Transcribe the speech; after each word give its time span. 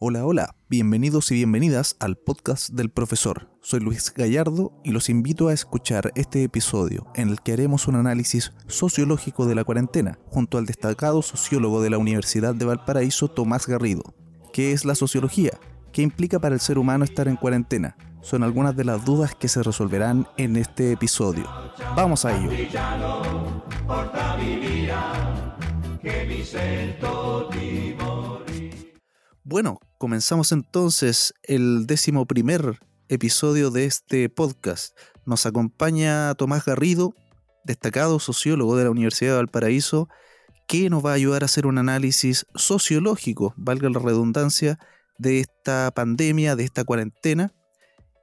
Hola, 0.00 0.24
hola, 0.24 0.54
bienvenidos 0.68 1.32
y 1.32 1.34
bienvenidas 1.34 1.96
al 1.98 2.14
podcast 2.14 2.70
del 2.70 2.88
profesor. 2.88 3.50
Soy 3.60 3.80
Luis 3.80 4.14
Gallardo 4.14 4.80
y 4.84 4.92
los 4.92 5.08
invito 5.08 5.48
a 5.48 5.52
escuchar 5.52 6.12
este 6.14 6.44
episodio 6.44 7.08
en 7.16 7.30
el 7.30 7.40
que 7.40 7.54
haremos 7.54 7.88
un 7.88 7.96
análisis 7.96 8.52
sociológico 8.68 9.46
de 9.46 9.56
la 9.56 9.64
cuarentena 9.64 10.20
junto 10.26 10.56
al 10.56 10.66
destacado 10.66 11.20
sociólogo 11.20 11.82
de 11.82 11.90
la 11.90 11.98
Universidad 11.98 12.54
de 12.54 12.64
Valparaíso, 12.64 13.26
Tomás 13.26 13.66
Garrido. 13.66 14.14
¿Qué 14.52 14.70
es 14.70 14.84
la 14.84 14.94
sociología? 14.94 15.58
¿Qué 15.90 16.02
implica 16.02 16.38
para 16.38 16.54
el 16.54 16.60
ser 16.60 16.78
humano 16.78 17.04
estar 17.04 17.26
en 17.26 17.34
cuarentena? 17.34 17.96
Son 18.20 18.44
algunas 18.44 18.76
de 18.76 18.84
las 18.84 19.04
dudas 19.04 19.34
que 19.34 19.48
se 19.48 19.64
resolverán 19.64 20.28
en 20.36 20.54
este 20.54 20.92
episodio. 20.92 21.44
Vamos 21.96 22.24
a 22.24 22.38
ello. 22.38 22.52
Bueno, 29.42 29.80
comenzamos 29.98 30.52
entonces 30.52 31.34
el 31.42 31.86
décimo 31.86 32.24
primer 32.24 32.78
episodio 33.08 33.70
de 33.70 33.84
este 33.84 34.28
podcast. 34.28 34.96
Nos 35.26 35.44
acompaña 35.44 36.34
Tomás 36.36 36.64
Garrido, 36.64 37.14
destacado 37.64 38.20
sociólogo 38.20 38.76
de 38.76 38.84
la 38.84 38.90
Universidad 38.90 39.32
de 39.32 39.36
Valparaíso, 39.38 40.08
que 40.68 40.88
nos 40.88 41.04
va 41.04 41.10
a 41.10 41.14
ayudar 41.14 41.42
a 41.42 41.46
hacer 41.46 41.66
un 41.66 41.78
análisis 41.78 42.46
sociológico, 42.54 43.54
valga 43.56 43.90
la 43.90 43.98
redundancia, 43.98 44.78
de 45.18 45.40
esta 45.40 45.90
pandemia, 45.90 46.54
de 46.54 46.64
esta 46.64 46.84
cuarentena. 46.84 47.52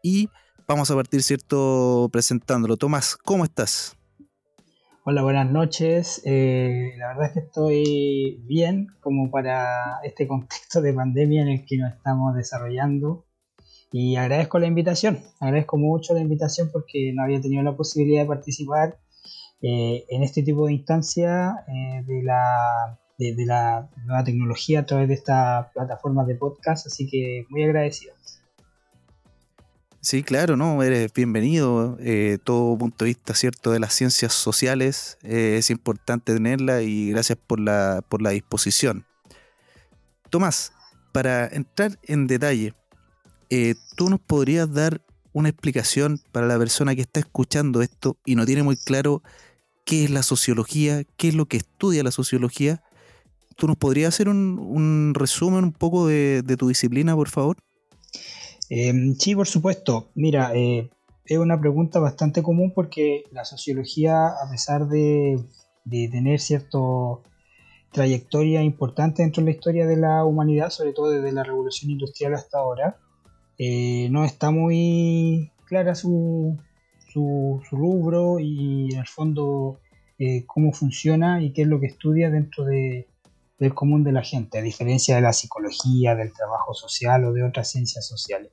Y 0.02 0.30
vamos 0.68 0.90
a 0.92 0.96
partir, 0.96 1.24
¿cierto?, 1.24 2.10
presentándolo. 2.12 2.78
Tomás, 2.78 3.18
¿cómo 3.18 3.44
estás? 3.44 3.98
Hola, 5.08 5.22
buenas 5.22 5.52
noches. 5.52 6.20
Eh, 6.26 6.94
la 6.98 7.10
verdad 7.10 7.26
es 7.28 7.34
que 7.34 7.40
estoy 7.42 8.42
bien 8.48 8.88
como 9.02 9.30
para 9.30 10.00
este 10.04 10.28
contexto 10.28 10.82
de 10.82 10.94
pandemia 10.94 11.44
en 11.44 11.50
el 11.50 11.66
que 11.68 11.78
nos 11.78 11.94
estamos 11.94 12.34
desarrollando 12.34 13.24
y 13.92 14.16
agradezco 14.16 14.58
la 14.58 14.66
invitación, 14.66 15.20
agradezco 15.40 15.78
mucho 15.78 16.16
la 16.16 16.22
invitación 16.22 16.72
porque 16.74 17.14
no 17.14 17.22
había 17.22 17.40
tenido 17.40 17.62
la 17.62 17.78
posibilidad 17.78 18.24
de 18.24 18.28
participar 18.28 18.98
eh, 19.62 20.06
en 20.10 20.24
este 20.24 20.42
tipo 20.42 20.66
de 20.66 20.74
instancia 20.74 21.54
eh, 21.68 22.04
de, 22.04 22.24
la, 22.24 23.00
de 23.20 23.46
la 23.46 23.88
nueva 24.08 24.24
tecnología 24.24 24.80
a 24.80 24.86
través 24.88 25.08
de 25.08 25.14
esta 25.14 25.70
plataforma 25.72 26.26
de 26.26 26.34
podcast, 26.34 26.88
así 26.88 27.08
que 27.08 27.46
muy 27.50 27.62
agradecido. 27.62 28.16
Sí, 30.06 30.22
claro, 30.22 30.56
no, 30.56 30.84
eres 30.84 31.12
bienvenido. 31.14 31.98
Eh, 32.00 32.38
todo 32.44 32.78
punto 32.78 33.06
de 33.06 33.10
vista, 33.10 33.34
cierto, 33.34 33.72
de 33.72 33.80
las 33.80 33.92
ciencias 33.96 34.34
sociales 34.34 35.18
eh, 35.24 35.56
es 35.58 35.72
importante 35.72 36.32
tenerla 36.32 36.84
y 36.84 37.10
gracias 37.10 37.40
por 37.48 37.60
la, 37.60 38.04
por 38.08 38.22
la 38.22 38.30
disposición. 38.30 39.08
Tomás, 40.30 40.74
para 41.12 41.48
entrar 41.48 41.98
en 42.04 42.28
detalle, 42.28 42.76
eh, 43.50 43.74
¿tú 43.96 44.12
nos 44.12 44.20
podrías 44.20 44.72
dar 44.72 45.02
una 45.34 45.50
explicación 45.50 46.22
para 46.32 46.46
la 46.46 46.60
persona 46.60 46.94
que 46.94 47.02
está 47.02 47.20
escuchando 47.20 47.82
esto 47.82 48.16
y 48.26 48.36
no 48.36 48.46
tiene 48.46 48.62
muy 48.62 48.78
claro 48.78 49.24
qué 49.86 50.04
es 50.04 50.12
la 50.12 50.22
sociología, 50.22 51.04
qué 51.18 51.30
es 51.30 51.34
lo 51.34 51.48
que 51.48 51.58
estudia 51.58 52.04
la 52.04 52.12
sociología? 52.12 52.84
¿Tú 53.56 53.66
nos 53.66 53.76
podrías 53.76 54.14
hacer 54.14 54.30
un, 54.30 55.14
resumen 55.16 55.64
un 55.64 55.74
poco 55.74 56.06
de 56.06 56.58
tu 56.60 56.68
disciplina, 56.68 57.16
por 57.16 57.30
favor? 57.30 57.58
Em, 58.70 59.16
sí, 59.16 59.36
por 59.36 59.48
supuesto. 59.48 60.10
Mira, 60.16 60.52
eh, 60.56 60.90
es 61.26 61.38
una 61.38 61.60
pregunta 61.60 62.00
bastante 62.00 62.44
común 62.44 62.72
porque 62.74 63.24
la 63.32 63.46
sociología, 63.46 64.28
a 64.28 64.50
pesar 64.50 64.88
de, 64.88 65.40
tener 65.90 66.40
cierta 66.40 66.78
trayectoria 67.92 68.64
importante 68.64 69.24
dentro 69.24 69.42
de 69.42 69.52
la 69.52 69.56
historia 69.56 69.88
de 69.88 69.98
la 69.98 70.26
humanidad, 70.26 70.70
sobre 70.70 70.94
todo 70.94 71.12
desde 71.12 71.32
la 71.32 71.44
revolución 71.44 71.92
industrial 71.92 72.34
hasta 72.34 72.60
ahora, 72.60 72.98
eh, 73.58 74.10
no 74.10 74.26
está 74.26 74.52
muy 74.52 75.52
clara 75.66 75.96
su, 75.96 76.58
su, 77.14 77.62
rubro 77.72 78.40
y 78.40 78.94
en 78.94 79.00
el 79.00 79.08
fondo 79.08 79.80
eh, 80.20 80.46
cómo 80.46 80.74
funciona 80.74 81.42
y 81.42 81.54
qué 81.54 81.62
es 81.64 81.68
lo 81.68 81.80
que 81.80 81.88
estudia 81.88 82.30
dentro 82.30 82.66
de, 82.66 83.08
del 83.58 83.74
común 83.74 84.04
de 84.04 84.12
la 84.12 84.22
gente, 84.22 84.60
a 84.60 84.62
diferencia 84.62 85.16
de 85.16 85.22
la 85.22 85.34
psicología, 85.34 86.16
del 86.16 86.34
trabajo 86.34 86.74
social 86.74 87.26
o 87.26 87.34
de 87.34 87.44
otras 87.44 87.70
ciencias 87.70 88.06
sociales. 88.08 88.52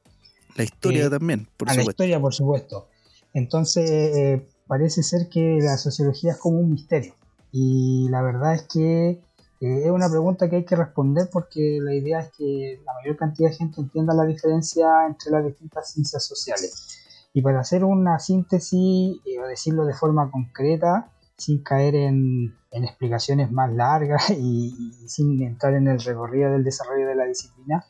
La 0.54 0.64
historia 0.64 1.06
eh, 1.06 1.10
también, 1.10 1.48
por 1.56 1.70
a 1.70 1.74
La 1.74 1.82
historia, 1.82 2.20
por 2.20 2.34
supuesto. 2.34 2.88
Entonces, 3.32 3.90
eh, 3.90 4.46
parece 4.66 5.02
ser 5.02 5.28
que 5.28 5.58
la 5.60 5.76
sociología 5.76 6.32
es 6.32 6.38
como 6.38 6.58
un 6.58 6.70
misterio. 6.70 7.14
Y 7.50 8.08
la 8.10 8.22
verdad 8.22 8.54
es 8.54 8.62
que 8.62 9.08
eh, 9.10 9.20
es 9.60 9.90
una 9.90 10.08
pregunta 10.08 10.48
que 10.48 10.56
hay 10.56 10.64
que 10.64 10.76
responder 10.76 11.28
porque 11.32 11.78
la 11.80 11.94
idea 11.94 12.20
es 12.20 12.30
que 12.36 12.80
la 12.84 12.92
mayor 12.94 13.16
cantidad 13.16 13.50
de 13.50 13.56
gente 13.56 13.80
entienda 13.80 14.14
la 14.14 14.24
diferencia 14.24 15.06
entre 15.06 15.30
las 15.30 15.44
distintas 15.44 15.92
ciencias 15.92 16.24
sociales. 16.24 16.98
Y 17.34 17.40
para 17.40 17.60
hacer 17.60 17.82
una 17.84 18.18
síntesis, 18.18 19.20
o 19.42 19.46
decirlo 19.46 19.86
de 19.86 19.94
forma 19.94 20.30
concreta, 20.30 21.11
sin 21.36 21.62
caer 21.62 21.94
en, 21.94 22.56
explicaciones 22.70 23.50
más 23.52 23.72
largas 23.72 24.30
y, 24.38 24.72
sin 25.06 25.42
entrar 25.42 25.74
en 25.74 25.88
el 25.88 26.00
recorrido 26.00 26.52
del 26.52 26.64
desarrollo 26.64 27.06
de 27.06 27.14
la 27.14 27.24
disciplina, 27.24 27.84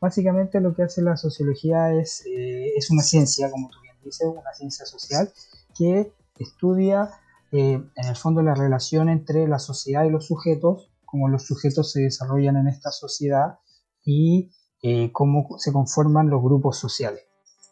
básicamente 0.00 0.60
lo 0.60 0.74
que 0.74 0.82
hace 0.82 1.02
la 1.02 1.16
sociología 1.16 1.92
es, 1.94 2.24
eh, 2.26 2.72
es 2.76 2.90
una 2.90 3.02
ciencia, 3.02 3.50
como 3.50 3.68
tú 3.70 3.80
bien 3.82 3.96
dices, 4.04 4.26
una 4.26 4.52
ciencia 4.54 4.86
social 4.86 5.32
que 5.76 6.12
estudia 6.38 7.10
eh, 7.52 7.82
en 7.94 8.06
el 8.06 8.16
fondo 8.16 8.42
la 8.42 8.54
relación 8.54 9.08
entre 9.08 9.46
la 9.48 9.58
sociedad 9.58 10.04
y 10.04 10.10
los 10.10 10.26
sujetos, 10.26 10.90
cómo 11.04 11.28
los 11.28 11.46
sujetos 11.46 11.92
se 11.92 12.02
desarrollan 12.02 12.56
en 12.56 12.68
esta 12.68 12.90
sociedad 12.90 13.58
y 14.04 14.50
eh, 14.82 15.10
cómo 15.12 15.58
se 15.58 15.72
conforman 15.72 16.28
los 16.28 16.42
grupos 16.42 16.78
sociales 16.78 17.26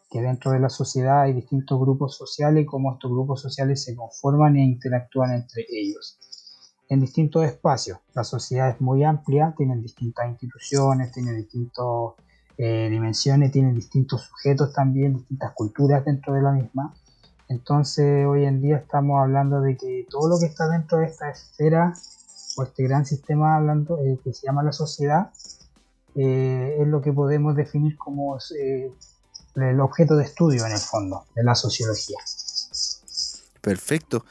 que 0.09 0.21
dentro 0.21 0.51
de 0.51 0.59
la 0.59 0.69
sociedad 0.69 1.21
hay 1.21 1.33
distintos 1.33 1.79
grupos 1.79 2.15
sociales 2.15 2.63
y 2.63 2.65
cómo 2.65 2.93
estos 2.93 3.11
grupos 3.11 3.41
sociales 3.41 3.83
se 3.83 3.95
conforman 3.95 4.55
e 4.55 4.63
interactúan 4.63 5.33
entre 5.33 5.65
ellos 5.69 6.19
en 6.89 6.99
distintos 6.99 7.43
espacios. 7.45 7.99
La 8.13 8.23
sociedad 8.23 8.69
es 8.69 8.81
muy 8.81 9.03
amplia, 9.03 9.53
tienen 9.57 9.81
distintas 9.81 10.29
instituciones, 10.29 11.11
tiene 11.11 11.33
distintas 11.33 11.85
eh, 12.57 12.87
dimensiones, 12.89 13.51
tiene 13.51 13.73
distintos 13.73 14.21
sujetos 14.21 14.73
también, 14.73 15.15
distintas 15.15 15.53
culturas 15.53 16.05
dentro 16.05 16.33
de 16.33 16.41
la 16.41 16.51
misma. 16.51 16.93
Entonces 17.47 18.25
hoy 18.25 18.45
en 18.45 18.61
día 18.61 18.77
estamos 18.77 19.21
hablando 19.21 19.61
de 19.61 19.77
que 19.77 20.07
todo 20.09 20.29
lo 20.29 20.39
que 20.39 20.45
está 20.45 20.67
dentro 20.67 20.99
de 20.99 21.05
esta 21.05 21.29
esfera 21.29 21.93
o 22.57 22.63
este 22.63 22.83
gran 22.83 23.05
sistema 23.05 23.55
hablando 23.55 23.99
eh, 23.99 24.19
que 24.23 24.33
se 24.33 24.47
llama 24.47 24.63
la 24.63 24.71
sociedad 24.71 25.31
eh, 26.15 26.77
es 26.79 26.87
lo 26.87 27.01
que 27.01 27.11
podemos 27.11 27.55
definir 27.55 27.97
como 27.97 28.37
el 29.63 29.79
objeto 29.79 30.15
de 30.15 30.23
estudio 30.25 30.65
en 30.65 30.71
el 30.73 30.79
fondo 30.79 31.25
de 31.35 31.43
la 31.43 31.55
sociología. 31.55 32.17
Perfecto. 33.61 34.25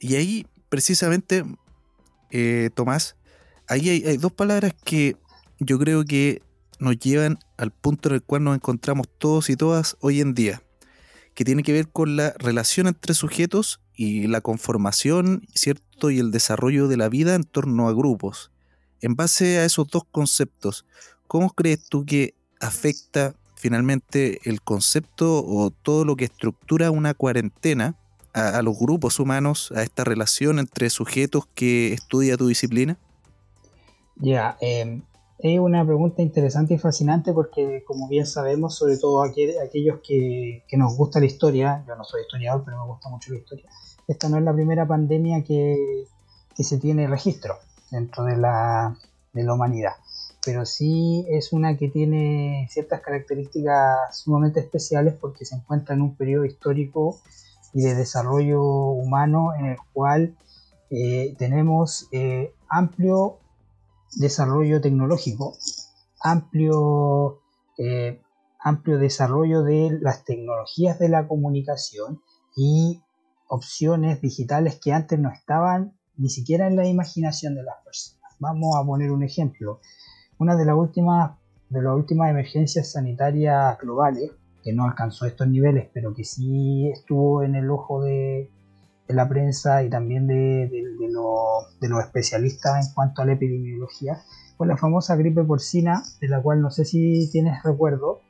Y 0.00 0.16
ahí, 0.16 0.46
precisamente, 0.68 1.44
eh, 2.30 2.70
Tomás, 2.74 3.16
ahí 3.68 3.88
hay, 3.88 4.16
dos 4.16 4.32
palabras 4.32 4.74
que 4.84 5.16
yo 5.60 5.78
creo 5.78 6.04
que 6.04 6.42
nos 6.78 6.98
llevan 6.98 7.38
al 7.56 7.70
punto 7.70 8.08
en 8.08 8.16
el 8.16 8.22
cual 8.22 8.44
nos 8.44 8.56
encontramos 8.56 9.08
todos 9.18 9.50
y 9.50 9.56
todas 9.56 9.96
hoy 10.00 10.20
en 10.20 10.34
día, 10.34 10.62
que 11.34 11.44
tiene 11.44 11.62
que 11.62 11.72
ver 11.72 11.88
con 11.88 12.16
la 12.16 12.34
relación 12.38 12.88
entre 12.88 13.14
sujetos 13.14 13.80
y 13.94 14.26
la 14.26 14.40
conformación, 14.40 15.46
¿cierto? 15.54 16.10
Y 16.10 16.18
el 16.18 16.30
desarrollo 16.32 16.88
de 16.88 16.96
la 16.96 17.08
vida 17.08 17.34
en 17.34 17.44
torno 17.44 17.88
a 17.88 17.92
grupos. 17.92 18.50
En 19.00 19.14
base 19.14 19.58
a 19.58 19.64
esos 19.64 19.86
dos 19.88 20.02
conceptos, 20.10 20.86
¿cómo 21.28 21.50
crees 21.50 21.84
tú 21.88 22.04
que 22.04 22.34
afecta 22.60 23.36
finalmente 23.62 24.40
el 24.42 24.60
concepto 24.60 25.44
o 25.46 25.70
todo 25.70 26.04
lo 26.04 26.16
que 26.16 26.24
estructura 26.24 26.90
una 26.90 27.14
cuarentena 27.14 27.94
a, 28.34 28.60
los 28.60 28.76
grupos 28.76 29.20
humanos, 29.20 29.72
a 29.76 29.84
esta 29.84 30.02
relación 30.02 30.58
entre 30.58 30.90
sujetos 30.90 31.46
que 31.54 31.92
estudia 31.92 32.36
tu 32.36 32.48
disciplina? 32.48 32.96
Ya, 34.16 34.56
em, 34.60 35.02
es 35.38 35.60
una 35.60 35.86
pregunta 35.86 36.22
interesante 36.22 36.74
y 36.74 36.78
fascinante 36.78 37.32
porque, 37.32 37.84
como 37.86 38.08
bien 38.08 38.26
sabemos, 38.26 38.74
sobre 38.74 38.96
todo 38.96 39.22
aquellos 39.22 40.00
que, 40.02 40.64
nos 40.72 40.96
gusta 40.96 41.20
la 41.20 41.26
historia, 41.26 41.84
yo 41.86 41.94
no 41.94 42.02
soy 42.02 42.22
historiador, 42.22 42.64
pero 42.64 42.78
me 42.78 42.86
gusta 42.86 43.10
mucho 43.10 43.32
la 43.32 43.38
historia, 43.38 43.70
esta 44.08 44.28
no 44.28 44.38
es 44.38 44.42
la 44.42 44.52
primera 44.52 44.88
pandemia 44.88 45.44
que, 45.44 46.08
que 46.56 46.64
se 46.64 46.78
tiene 46.78 47.06
registro 47.06 47.58
dentro 47.92 48.24
de 48.24 48.36
la, 48.36 48.96
de 49.32 49.44
la 49.44 49.54
humanidad 49.54 49.92
pero 50.44 50.66
sí 50.66 51.24
es 51.28 51.52
una 51.52 51.76
que 51.76 51.88
tiene 51.88 52.66
ciertas 52.70 53.00
características 53.00 54.18
sumamente 54.18 54.60
especiales 54.60 55.14
porque 55.20 55.44
se 55.44 55.54
encuentra 55.54 55.94
en 55.94 56.02
un 56.02 56.16
periodo 56.16 56.44
histórico 56.44 57.20
y 57.72 57.82
de 57.82 57.94
desarrollo 57.94 58.62
humano 58.62 59.54
en 59.54 59.66
el 59.66 59.76
cual 59.92 60.36
eh, 60.90 61.34
tenemos 61.38 62.08
eh, 62.12 62.54
amplio 62.68 63.38
desarrollo 64.14 64.80
tecnológico, 64.80 65.56
amplio, 66.20 67.40
eh, 67.78 68.20
amplio 68.58 68.98
desarrollo 68.98 69.62
de 69.62 69.98
las 70.00 70.24
tecnologías 70.24 70.98
de 70.98 71.08
la 71.08 71.26
comunicación 71.26 72.20
y 72.56 73.00
opciones 73.48 74.20
digitales 74.20 74.78
que 74.82 74.92
antes 74.92 75.18
no 75.18 75.30
estaban 75.30 75.96
ni 76.16 76.28
siquiera 76.28 76.66
en 76.66 76.76
la 76.76 76.86
imaginación 76.86 77.54
de 77.54 77.62
las 77.62 77.76
personas. 77.84 78.22
Vamos 78.38 78.76
a 78.76 78.84
poner 78.84 79.12
un 79.12 79.22
ejemplo 79.22 79.80
una 80.42 80.56
de 80.56 80.64
las 80.64 80.76
últimas 80.76 81.32
de 81.70 81.80
las 81.80 81.94
últimas 81.94 82.30
emergencias 82.30 82.92
sanitarias 82.92 83.78
globales, 83.78 84.30
que 84.62 84.74
no 84.74 84.84
alcanzó 84.84 85.24
estos 85.24 85.48
niveles, 85.48 85.88
pero 85.94 86.12
que 86.14 86.24
sí 86.24 86.88
estuvo 86.88 87.42
en 87.42 87.54
el 87.54 87.70
ojo 87.70 88.02
de, 88.02 88.50
la 89.08 89.28
prensa 89.28 89.82
y 89.82 89.90
también 89.90 90.26
de, 90.26 90.68
de, 90.68 91.88
los 91.88 92.04
especialistas 92.04 92.86
en 92.86 92.94
cuanto 92.94 93.20
a 93.20 93.26
la 93.26 93.32
epidemiología, 93.32 94.22
fue 94.56 94.66
la 94.66 94.76
famosa 94.76 95.16
gripe 95.16 95.44
porcina, 95.44 96.02
de 96.20 96.28
la 96.28 96.40
cual 96.40 96.62
no 96.62 96.70
sé 96.70 96.84
si 96.84 97.30
tienes 97.30 97.62
recuerdo, 97.62 98.20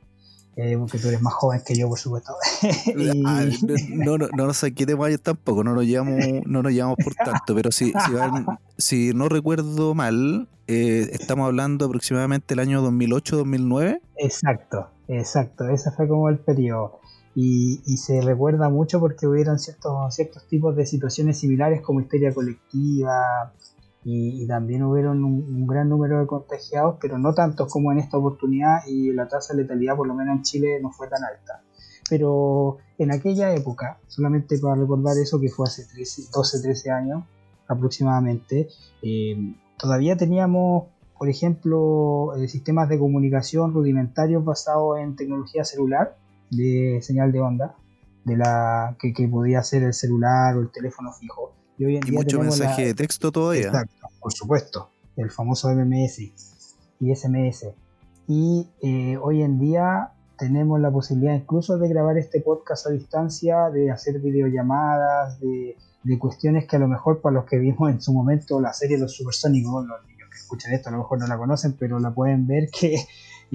eh, 0.55 0.77
porque 0.77 0.99
tú 0.99 1.07
eres 1.07 1.21
más 1.21 1.33
joven 1.33 1.61
que 1.65 1.75
yo, 1.75 1.89
por 1.89 1.99
supuesto. 1.99 2.33
Ah, 3.25 3.45
no, 3.89 4.17
no, 4.17 4.27
no, 4.35 4.47
nos 4.47 4.57
saquemos 4.57 5.21
tampoco, 5.21 5.63
no 5.63 5.73
nos 5.73 5.85
llevamos, 5.85 6.19
no 6.45 6.61
nos 6.61 6.71
llevamos 6.71 6.97
por 7.03 7.15
tanto, 7.15 7.55
pero 7.55 7.71
si, 7.71 7.93
si, 8.77 9.13
no 9.13 9.29
recuerdo 9.29 9.93
mal, 9.93 10.47
eh, 10.67 11.09
estamos 11.11 11.47
hablando 11.47 11.85
aproximadamente 11.85 12.53
el 12.53 12.59
año 12.59 12.83
2008-2009. 12.89 13.99
Exacto, 14.17 14.89
exacto, 15.07 15.67
ese 15.69 15.91
fue 15.91 16.07
como 16.07 16.29
el 16.29 16.37
periodo. 16.37 16.99
Y, 17.35 17.81
y, 17.85 17.97
se 17.97 18.21
recuerda 18.21 18.69
mucho 18.69 18.99
porque 18.99 19.25
hubieron 19.25 19.57
ciertos, 19.57 20.13
ciertos 20.13 20.47
tipos 20.47 20.75
de 20.75 20.85
situaciones 20.85 21.39
similares 21.39 21.81
como 21.81 21.99
histeria 21.99 22.31
colectiva, 22.31 23.51
y, 24.05 24.45
también 24.47 24.83
hubieron 24.83 25.23
un, 25.23 25.65
gran 25.65 25.89
número 25.89 26.19
de 26.19 26.27
contagiados, 26.27 26.97
pero 26.99 27.17
no 27.17 27.33
tantos 27.33 27.71
como 27.71 27.91
en 27.91 27.99
esta 27.99 28.17
oportunidad 28.17 28.79
y 28.87 29.13
la 29.13 29.27
tasa 29.27 29.53
de 29.53 29.63
letalidad 29.63 29.95
por 29.95 30.07
lo 30.07 30.13
menos 30.13 30.37
en 30.37 30.43
Chile 30.43 30.79
no 30.81 30.91
fue 30.91 31.07
tan 31.07 31.23
alta. 31.23 31.61
Pero 32.09 32.77
en 32.97 33.11
aquella 33.13 33.53
época, 33.55 33.99
solamente 34.07 34.57
para 34.59 34.75
recordar 34.75 35.17
eso 35.17 35.39
que 35.39 35.49
fue 35.49 35.67
hace 35.67 35.85
12, 36.33 36.61
13 36.61 36.91
años 36.91 37.23
aproximadamente, 37.67 38.67
eh, 39.01 39.55
todavía 39.77 40.17
teníamos, 40.17 40.87
por 41.17 41.29
ejemplo, 41.29 42.35
eh, 42.35 42.47
sistemas 42.49 42.89
de 42.89 42.99
comunicación 42.99 43.73
rudimentarios 43.73 44.43
basados 44.43 44.99
en 44.99 45.15
tecnología 45.15 45.63
celular 45.63 46.17
de 46.51 46.99
señal 47.01 47.31
de 47.31 47.39
onda, 47.39 47.75
de 48.25 48.37
la 48.37 48.97
que, 48.99 49.13
que 49.13 49.27
podía 49.27 49.63
ser 49.63 49.83
el 49.83 49.93
celular 49.93 50.57
o 50.57 50.61
el 50.61 50.71
teléfono 50.71 51.13
fijo 51.13 51.53
y, 51.77 52.11
mucho 52.11 52.39
mensaje 52.39 52.85
de 52.85 52.93
texto 52.93 53.31
todavía. 53.31 53.67
Exacto, 53.67 54.07
por 54.19 54.33
supuesto. 54.33 54.89
El 55.15 55.29
famoso 55.31 55.69
MMS 55.69 56.19
y 56.99 57.15
SMS. 57.15 57.67
Y 58.27 58.67
eh, 58.81 59.17
hoy 59.17 59.41
en 59.41 59.59
día 59.59 60.11
tenemos 60.37 60.79
la 60.79 60.91
posibilidad 60.91 61.35
incluso 61.35 61.77
de 61.77 61.87
grabar 61.89 62.17
este 62.17 62.41
podcast 62.41 62.87
a 62.87 62.89
distancia, 62.89 63.69
de 63.69 63.91
hacer 63.91 64.19
videollamadas, 64.19 65.39
de, 65.39 65.77
de 66.03 66.19
cuestiones 66.19 66.67
que 66.67 66.75
a 66.75 66.79
lo 66.79 66.87
mejor 66.87 67.21
para 67.21 67.35
los 67.35 67.45
que 67.45 67.57
vimos 67.57 67.89
en 67.89 68.01
su 68.01 68.13
momento 68.13 68.59
la 68.59 68.73
serie 68.73 68.97
Los 68.97 69.15
Supersónicos, 69.15 69.85
los 69.85 70.05
niños 70.07 70.29
que 70.29 70.37
escuchan 70.37 70.73
esto 70.73 70.89
a 70.89 70.91
lo 70.91 70.99
mejor 70.99 71.19
no 71.19 71.27
la 71.27 71.37
conocen, 71.37 71.73
pero 71.73 71.99
la 71.99 72.13
pueden 72.13 72.47
ver 72.47 72.69
que 72.79 72.97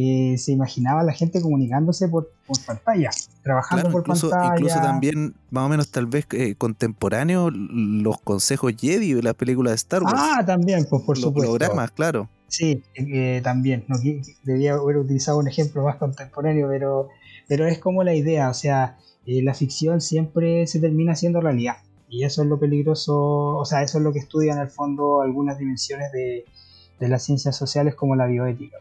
eh, 0.00 0.39
se 0.39 0.53
imaginaba 0.53 1.03
la 1.03 1.12
gente 1.12 1.43
comunicándose 1.43 2.06
por, 2.06 2.31
pantalla, 2.65 3.11
trabajando 3.43 3.91
por 3.91 4.05
pantalla. 4.05 4.55
Incluso 4.55 4.77
también, 4.77 5.35
más 5.50 5.65
o 5.65 5.69
menos 5.69 5.91
tal 5.91 6.06
vez 6.06 6.25
eh, 6.31 6.55
contemporáneo, 6.56 7.50
los 7.50 8.21
consejos 8.21 8.75
Jedi 8.79 9.15
de 9.15 9.23
la 9.25 9.35
película 9.35 9.71
de 9.71 9.77
Star 9.77 10.05
Wars. 10.05 10.15
Ah, 10.17 10.45
también, 10.47 10.87
pues 10.89 11.03
por 11.03 11.19
los 11.19 11.33
programas, 11.33 11.91
claro. 11.91 12.29
Sí, 12.47 12.81
eh, 12.95 13.41
también. 13.43 13.87
No, 13.89 13.97
debía 14.45 14.75
haber 14.75 14.99
utilizado 14.99 15.39
un 15.39 15.49
ejemplo 15.49 15.83
más 15.83 15.97
contemporáneo, 15.97 16.69
pero, 16.69 17.09
pero 17.49 17.67
es 17.67 17.81
como 17.81 18.05
la 18.05 18.15
idea, 18.15 18.50
o 18.50 18.55
sea, 18.55 18.99
la 19.27 19.53
ficción 19.53 20.00
siempre 20.00 20.69
se 20.69 20.79
termina 20.79 21.17
siendo 21.17 21.41
realidad. 21.41 21.79
Y 22.09 22.23
eso 22.23 22.43
es 22.43 22.49
lo 22.49 22.61
peligroso, 22.61 23.17
o 23.17 23.65
sea, 23.65 23.83
eso 23.83 23.99
es 23.99 24.05
lo 24.05 24.12
que 24.12 24.21
estudian 24.21 24.61
el 24.61 24.69
fondo 24.69 25.23
algunas 25.23 25.59
dimensiones 25.59 26.12
de, 26.12 26.45
de 27.00 27.09
las 27.09 27.25
ciencias 27.25 27.56
sociales 27.56 27.97
como 27.97 28.15
la 28.15 28.27
bioética. 28.27 28.79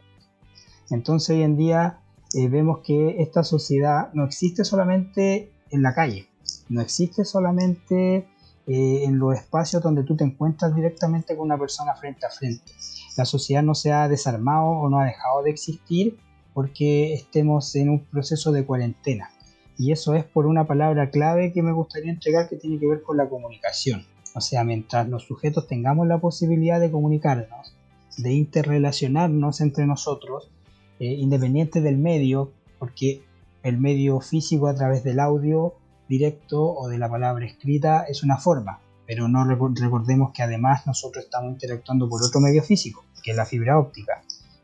Entonces 0.90 1.32
hoy 1.32 1.44
en 1.44 1.58
día 1.58 2.00
eh, 2.34 2.48
vemos 2.48 2.80
que 2.80 3.22
esta 3.22 3.44
sociedad 3.44 4.12
no 4.14 4.26
existe 4.26 4.64
solamente 4.64 5.52
en 5.70 5.82
la 5.82 5.94
calle, 5.94 6.28
no 6.70 6.82
existe 6.82 7.26
solamente 7.26 8.28
eh, 8.68 9.04
en 9.06 9.20
los 9.20 9.36
espacios 9.36 9.82
donde 9.82 10.04
tú 10.04 10.16
te 10.16 10.24
encuentras 10.24 10.76
directamente 10.76 11.36
con 11.36 11.46
una 11.46 11.58
persona 11.58 11.96
frente 11.96 12.26
a 12.26 12.30
frente. 12.30 12.72
La 13.18 13.26
sociedad 13.26 13.64
no 13.64 13.76
se 13.76 13.92
ha 13.92 14.08
desarmado 14.08 14.66
o 14.68 14.90
no 14.90 15.00
ha 15.00 15.06
dejado 15.06 15.42
de 15.44 15.52
existir 15.52 16.18
porque 16.54 17.14
estemos 17.14 17.76
en 17.76 17.90
un 17.90 18.06
proceso 18.06 18.52
de 18.52 18.66
cuarentena. 18.66 19.30
Y 19.78 19.92
eso 19.92 20.16
es 20.16 20.24
por 20.24 20.48
una 20.48 20.66
palabra 20.66 21.12
clave 21.12 21.54
que 21.54 21.62
me 21.62 21.72
gustaría 21.72 22.12
entregar 22.12 22.50
que 22.50 22.56
tiene 22.56 22.80
que 22.80 22.88
ver 22.88 23.04
con 23.04 23.16
la 23.16 23.30
comunicación. 23.30 24.06
O 24.34 24.42
sea, 24.42 24.64
mientras 24.64 25.08
los 25.08 25.24
sujetos 25.24 25.68
tengamos 25.68 26.08
la 26.08 26.20
posibilidad 26.20 26.80
de 26.80 26.92
comunicarnos, 26.92 27.76
de 28.18 28.34
interrelacionarnos 28.34 29.62
entre 29.62 29.86
nosotros, 29.86 30.52
eh, 31.00 31.06
independiente 31.06 31.82
del 31.82 31.98
medio, 31.98 32.52
porque 32.80 33.22
el 33.64 33.78
medio 33.78 34.20
físico 34.20 34.68
a 34.68 34.76
través 34.76 35.04
del 35.04 35.20
audio 35.20 35.74
directo 36.08 36.64
o 36.64 36.88
de 36.88 36.98
la 36.98 37.10
palabra 37.10 37.46
escrita 37.46 38.04
es 38.04 38.24
una 38.24 38.38
forma, 38.38 38.80
pero 39.06 39.28
no 39.28 39.46
recordemos 39.46 40.32
que 40.34 40.44
además 40.44 40.88
nosotros 40.88 41.26
estamos 41.26 41.52
interactuando 41.52 42.10
por 42.10 42.24
otro 42.24 42.40
medio 42.40 42.64
físico, 42.64 43.04
que 43.24 43.32
es 43.32 43.38
la 43.38 43.46
fibra 43.46 43.80
óptica, 43.80 44.22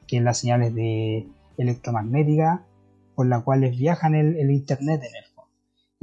que 0.07 0.17
es 0.17 0.23
las 0.23 0.37
señales 0.37 0.73
de 0.73 1.27
electromagnética 1.57 2.63
por 3.15 3.27
las 3.27 3.43
cuales 3.43 3.77
viajan 3.77 4.15
el, 4.15 4.37
el 4.37 4.51
internet 4.51 5.01
en 5.03 5.15
el 5.15 5.32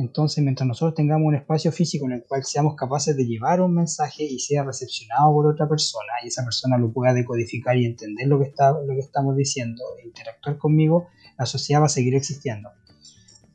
entonces, 0.01 0.43
mientras 0.43 0.67
nosotros 0.67 0.95
tengamos 0.95 1.27
un 1.27 1.35
espacio 1.35 1.71
físico 1.73 2.07
en 2.07 2.13
el 2.13 2.25
cual 2.25 2.43
seamos 2.45 2.75
capaces 2.75 3.17
de 3.17 3.27
llevar 3.27 3.61
un 3.61 3.75
mensaje 3.75 4.25
y 4.25 4.39
sea 4.39 4.65
recepcionado 4.65 5.33
por 5.33 5.47
otra 5.47 5.69
persona 5.69 6.13
y 6.25 6.29
esa 6.29 6.43
persona 6.43 6.79
lo 6.79 6.91
pueda 6.91 7.13
decodificar 7.13 7.77
y 7.77 7.85
entender 7.85 8.27
lo 8.27 8.39
que, 8.39 8.47
está, 8.47 8.73
lo 8.73 8.95
que 8.95 9.01
estamos 9.01 9.37
diciendo 9.37 9.83
e 10.03 10.07
interactuar 10.07 10.57
conmigo, 10.57 11.09
la 11.39 11.45
sociedad 11.45 11.83
va 11.83 11.87
a 11.87 11.91
seguir 11.91 12.15
existiendo. 12.15 12.71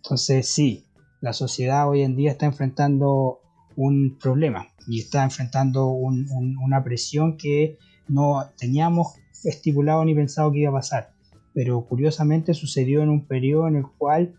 Entonces, 0.03 0.47
sí, 0.47 0.85
la 1.19 1.33
sociedad 1.33 1.89
hoy 1.89 2.01
en 2.01 2.15
día 2.15 2.31
está 2.31 2.45
enfrentando 2.45 3.39
un 3.75 4.17
problema 4.19 4.67
y 4.87 4.99
está 4.99 5.23
enfrentando 5.23 5.87
una 5.87 6.83
presión 6.83 7.37
que 7.37 7.79
no 8.07 8.51
teníamos 8.57 9.15
estipulado 9.43 10.05
ni 10.05 10.13
pensado 10.13 10.51
que 10.51 10.59
iba 10.59 10.69
a 10.69 10.73
pasar. 10.73 11.09
Pero 11.53 11.85
curiosamente 11.85 12.53
sucedió 12.53 13.01
en 13.01 13.09
un 13.09 13.25
periodo 13.25 13.67
en 13.67 13.77
el 13.77 13.85
cual 13.97 14.35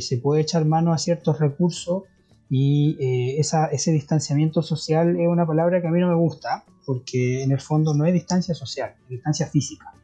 se 0.00 0.18
puede 0.18 0.42
echar 0.42 0.64
mano 0.64 0.92
a 0.92 0.98
ciertos 0.98 1.38
recursos 1.38 2.04
y 2.50 2.96
eh, 3.00 3.40
ese 3.40 3.92
distanciamiento 3.92 4.62
social 4.62 5.18
es 5.18 5.26
una 5.26 5.46
palabra 5.46 5.80
que 5.80 5.88
a 5.88 5.90
mí 5.90 6.00
no 6.00 6.08
me 6.08 6.14
gusta 6.14 6.64
porque 6.84 7.42
en 7.42 7.52
el 7.52 7.60
fondo 7.60 7.94
no 7.94 8.04
es 8.04 8.12
distancia 8.12 8.54
social, 8.54 8.94
es 9.04 9.08
distancia 9.08 9.46
física. 9.46 9.94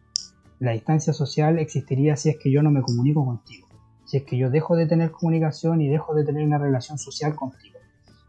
La 0.58 0.72
distancia 0.72 1.12
social 1.12 1.58
existiría 1.58 2.16
si 2.16 2.30
es 2.30 2.36
que 2.38 2.50
yo 2.50 2.62
no 2.62 2.70
me 2.70 2.82
comunico 2.82 3.24
contigo, 3.24 3.68
si 4.06 4.16
es 4.16 4.22
que 4.24 4.38
yo 4.38 4.50
dejo 4.50 4.76
de 4.76 4.86
tener 4.86 5.10
comunicación 5.10 5.80
y 5.80 5.88
dejo 5.88 6.14
de 6.14 6.24
tener 6.24 6.44
una 6.44 6.58
relación 6.58 6.98
social 6.98 7.34
contigo. 7.36 7.78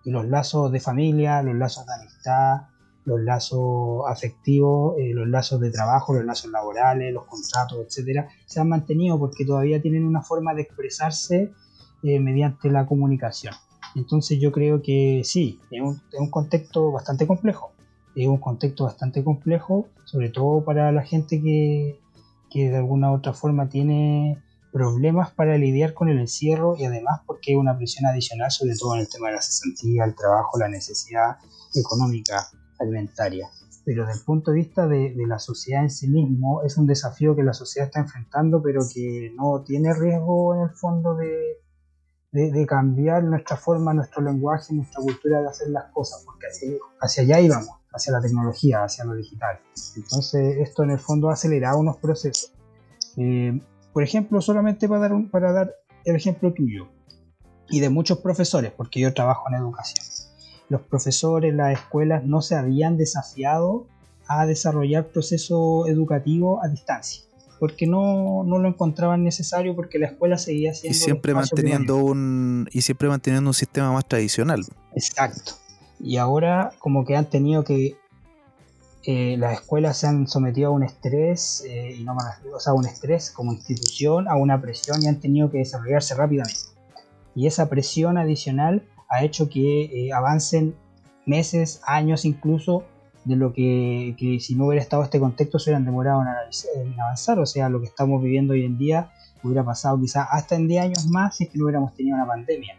Y 0.04 0.12
los 0.12 0.28
lazos 0.28 0.72
de 0.72 0.80
familia, 0.80 1.42
los 1.42 1.56
lazos 1.56 1.86
de 1.86 1.94
amistad, 1.94 2.68
los 3.06 3.22
lazos 3.22 4.04
afectivos, 4.08 4.96
eh, 5.00 5.14
los 5.14 5.28
lazos 5.28 5.60
de 5.60 5.72
trabajo, 5.72 6.14
los 6.14 6.26
lazos 6.26 6.52
laborales, 6.52 7.14
los 7.14 7.26
contratos, 7.26 7.86
etcétera, 7.86 8.30
se 8.46 8.60
han 8.60 8.70
mantenido 8.70 9.18
porque 9.18 9.46
todavía 9.46 9.82
tienen 9.82 10.06
una 10.06 10.22
forma 10.22 10.54
de 10.54 10.64
expresarse 10.64 11.52
eh, 12.04 12.20
mediante 12.20 12.70
la 12.70 12.86
comunicación. 12.86 13.54
Entonces 13.96 14.40
yo 14.40 14.52
creo 14.52 14.82
que 14.82 15.22
sí, 15.24 15.60
es 15.72 15.82
un, 15.82 16.02
es 16.12 16.20
un, 16.20 16.30
contexto 16.30 16.92
bastante 16.92 17.26
complejo. 17.26 17.72
Es 18.16 18.28
un 18.28 18.38
contexto 18.38 18.86
bastante 18.86 19.24
complejo, 19.24 19.88
sobre 20.06 20.30
todo 20.30 20.64
para 20.64 20.92
la 20.92 21.04
gente 21.04 21.42
que, 21.42 22.00
que 22.50 22.70
de 22.70 22.78
alguna 22.78 23.12
u 23.12 23.16
otra 23.16 23.34
forma 23.34 23.70
tiene 23.70 24.42
problemas 24.72 25.32
para 25.32 25.58
lidiar 25.58 25.94
con 25.94 26.10
el 26.10 26.20
encierro 26.20 26.76
y 26.78 26.86
además 26.86 27.22
porque 27.26 27.52
hay 27.52 27.56
una 27.56 27.76
presión 27.76 28.06
adicional, 28.06 28.52
sobre 28.52 28.76
todo 28.76 28.96
en 28.96 29.02
el 29.02 29.10
tema 29.10 29.30
de 29.30 29.36
la 29.36 29.42
cesantía, 29.42 30.06
el 30.06 30.16
trabajo, 30.16 30.60
la 30.60 30.70
necesidad 30.70 31.38
económica 31.74 32.48
alimentaria. 32.80 33.50
Pero 33.86 34.06
desde 34.06 34.20
el 34.20 34.26
punto 34.26 34.52
de 34.52 34.58
vista 34.58 34.88
de, 34.88 35.14
la 35.28 35.40
sociedad 35.40 35.84
en 35.84 35.90
sí 35.90 36.08
mismo, 36.08 36.64
es 36.64 36.78
un 36.78 36.86
desafío 36.86 37.36
que 37.36 37.44
la 37.44 37.54
sociedad 37.54 37.88
está 37.88 38.02
enfrentando, 38.02 38.62
pero 38.62 38.82
que 38.94 39.34
no 39.36 39.64
tiene 39.64 39.94
riesgo 39.94 40.56
en 40.56 40.62
el 40.62 40.70
fondo 40.72 41.16
de, 41.16 42.66
cambiar 42.68 43.24
nuestra 43.24 43.58
forma, 43.58 43.94
nuestro 43.94 44.22
lenguaje, 44.22 44.74
nuestra 44.74 45.02
cultura 45.02 45.42
de 45.42 45.48
hacer 45.48 45.70
las 45.70 45.92
cosas, 45.92 46.22
porque 46.24 46.46
hacia, 47.02 47.24
allá 47.24 47.40
íbamos, 47.40 47.80
hacia 47.92 48.14
la 48.14 48.22
tecnología, 48.22 48.84
hacia 48.84 49.06
lo 49.06 49.16
digital. 49.16 49.60
Entonces, 49.96 50.58
esto 50.58 50.84
en 50.84 50.92
el 50.92 51.00
fondo 51.00 51.30
ha 51.30 51.34
acelerado 51.34 51.80
unos 51.80 51.98
procesos. 51.98 52.54
Eh, 53.18 53.60
por 53.92 54.04
ejemplo, 54.04 54.40
solamente 54.42 54.88
para 54.88 55.02
dar, 55.02 55.14
un, 55.14 55.30
para 55.30 55.52
dar 55.52 55.76
el 56.06 56.16
ejemplo 56.16 56.54
tuyo 56.54 56.90
y 57.70 57.80
de 57.80 57.90
muchos 57.90 58.20
profesores, 58.20 58.72
porque 58.72 59.00
yo 59.00 59.14
trabajo 59.14 59.46
en 59.50 59.56
educación 59.56 60.09
los 60.70 60.82
profesores, 60.82 61.54
las 61.54 61.74
escuelas 61.74 62.24
no 62.24 62.42
se 62.42 62.56
habían 62.56 62.98
desafiado 62.98 63.88
a 64.28 64.46
desarrollar 64.46 65.08
proceso 65.08 65.88
educativo 65.88 66.64
a 66.64 66.68
distancia, 66.68 67.24
porque 67.60 67.88
no, 67.88 68.44
lo 68.46 68.68
encontraban 68.68 69.24
necesario 69.24 69.76
porque 69.76 69.98
la 69.98 70.08
escuela 70.08 70.38
seguía 70.38 70.74
siendo... 70.74 70.96
Y 70.96 71.00
siempre, 71.00 71.34
manteniendo 71.34 71.98
un, 71.98 72.70
y 72.72 72.82
siempre 72.82 73.10
manteniendo 73.10 73.50
un 73.50 73.56
sistema 73.56 73.92
más 73.92 74.08
tradicional. 74.08 74.64
Exacto. 74.94 75.54
Y 76.00 76.18
ahora 76.18 76.72
como 76.78 77.04
que 77.06 77.18
han 77.18 77.30
tenido 77.30 77.64
que 77.64 77.98
eh, 79.04 79.38
las 79.38 79.54
escuelas 79.54 79.98
se 79.98 80.08
han 80.08 80.28
sometido 80.28 80.70
a 80.70 80.72
un 80.72 80.84
estrés, 80.84 81.64
eh, 81.68 81.96
y 82.00 82.04
no 82.04 82.16
o 82.54 82.60
sea, 82.60 82.74
a 82.74 82.76
un 82.76 82.86
estrés 82.86 83.32
como 83.32 83.52
institución, 83.52 84.28
a 84.28 84.36
una 84.36 84.62
presión 84.62 85.02
y 85.02 85.08
han 85.08 85.20
tenido 85.20 85.50
que 85.50 85.58
desarrollarse 85.58 86.14
rápidamente. 86.14 86.60
Y 87.34 87.48
esa 87.48 87.70
presión 87.70 88.20
adicional 88.20 88.84
ha 89.10 89.24
hecho 89.24 89.50
que 89.50 89.84
eh, 89.86 90.14
avancen 90.14 90.76
meses, 91.26 91.82
años 91.86 92.26
incluso, 92.26 92.86
de 93.26 93.36
lo 93.36 93.54
que, 93.54 94.16
que, 94.18 94.40
si 94.40 94.56
no 94.56 94.68
hubiera 94.68 94.82
estado 94.82 95.04
este 95.04 95.20
contexto 95.20 95.60
se 95.60 95.70
hubieran 95.70 95.86
demorado 95.86 96.22
en, 96.22 97.00
avanzar. 97.00 97.40
O 97.40 97.46
sea, 97.46 97.70
lo 97.70 97.80
que 97.80 97.88
estamos 97.88 98.22
viviendo 98.22 98.54
hoy 98.54 98.66
en 98.66 98.78
día 98.78 99.12
hubiera 99.44 99.64
pasado 99.64 100.00
quizás 100.00 100.28
hasta 100.32 100.56
en 100.56 100.68
10 100.68 100.84
años 100.84 101.08
más 101.08 101.36
si 101.36 101.50
no 101.54 101.66
hubiéramos 101.66 101.94
tenido 101.94 102.16
una 102.16 102.28
pandemia. 102.28 102.76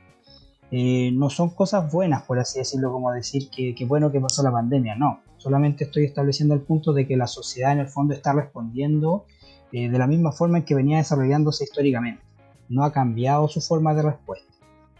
Eh, 0.72 1.10
no 1.12 1.30
son 1.30 1.50
cosas 1.50 1.90
buenas, 1.92 2.22
por 2.22 2.38
así 2.38 2.60
decirlo, 2.60 2.92
como 2.92 3.10
decir 3.10 3.50
que, 3.50 3.74
que, 3.74 3.84
bueno 3.84 4.12
que 4.12 4.20
pasó 4.20 4.42
la 4.42 4.52
pandemia, 4.52 4.94
no. 4.94 5.20
Solamente 5.36 5.84
estoy 5.84 6.04
estableciendo 6.04 6.54
el 6.54 6.60
punto 6.60 6.92
de 6.92 7.06
que 7.06 7.16
la 7.16 7.26
sociedad 7.26 7.72
en 7.72 7.80
el 7.80 7.88
fondo 7.88 8.14
está 8.14 8.32
respondiendo 8.32 9.24
eh, 9.72 9.88
de 9.88 9.98
la 9.98 10.06
misma 10.06 10.32
forma 10.32 10.58
en 10.58 10.64
que 10.64 10.74
venía 10.74 10.98
desarrollándose 10.98 11.64
históricamente. 11.64 12.22
No 12.68 12.84
ha 12.84 12.92
cambiado 12.92 13.48
su 13.48 13.60
forma 13.60 13.94
de 13.94 14.02
respuesta. 14.02 14.49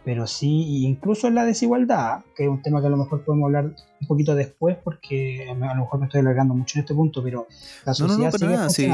Pero 0.04 0.26
sí, 0.26 0.84
incluso 0.86 1.28
en 1.28 1.34
la 1.34 1.44
desigualdad, 1.44 2.20
que 2.34 2.44
es 2.44 2.48
un 2.48 2.62
tema 2.62 2.80
que 2.80 2.86
a 2.86 2.90
lo 2.90 2.96
mejor 2.96 3.22
podemos 3.22 3.46
hablar 3.46 3.64
un 3.66 4.06
poquito 4.06 4.34
después, 4.34 4.76
porque 4.82 5.46
a 5.50 5.54
lo 5.54 5.82
mejor 5.82 6.00
me 6.00 6.06
estoy 6.06 6.20
alargando 6.20 6.54
mucho 6.54 6.78
en 6.78 6.84
este 6.84 6.94
punto, 6.94 7.22
pero 7.22 7.46
la 7.84 7.92
sociedad. 7.92 8.32
No, 8.40 8.48
no, 8.48 8.62
no, 8.62 8.70
sí, 8.70 8.88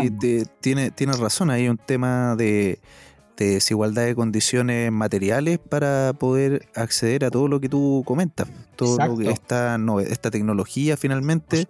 tiene, 0.60 0.90
tiene 0.90 1.12
razón, 1.12 1.50
hay 1.50 1.68
un 1.68 1.78
tema 1.78 2.34
de, 2.34 2.80
desigualdad 3.36 4.06
de 4.06 4.14
condiciones 4.14 4.90
materiales 4.90 5.58
para 5.58 6.12
poder 6.18 6.68
acceder 6.74 7.24
a 7.24 7.30
todo 7.30 7.48
lo 7.48 7.60
que 7.60 7.68
tú 7.68 8.02
comentas, 8.06 8.48
todo 8.76 8.98
lo 9.06 9.16
que 9.16 9.30
esta, 9.30 9.78
esta 10.08 10.30
tecnología 10.30 10.96
finalmente. 10.96 11.66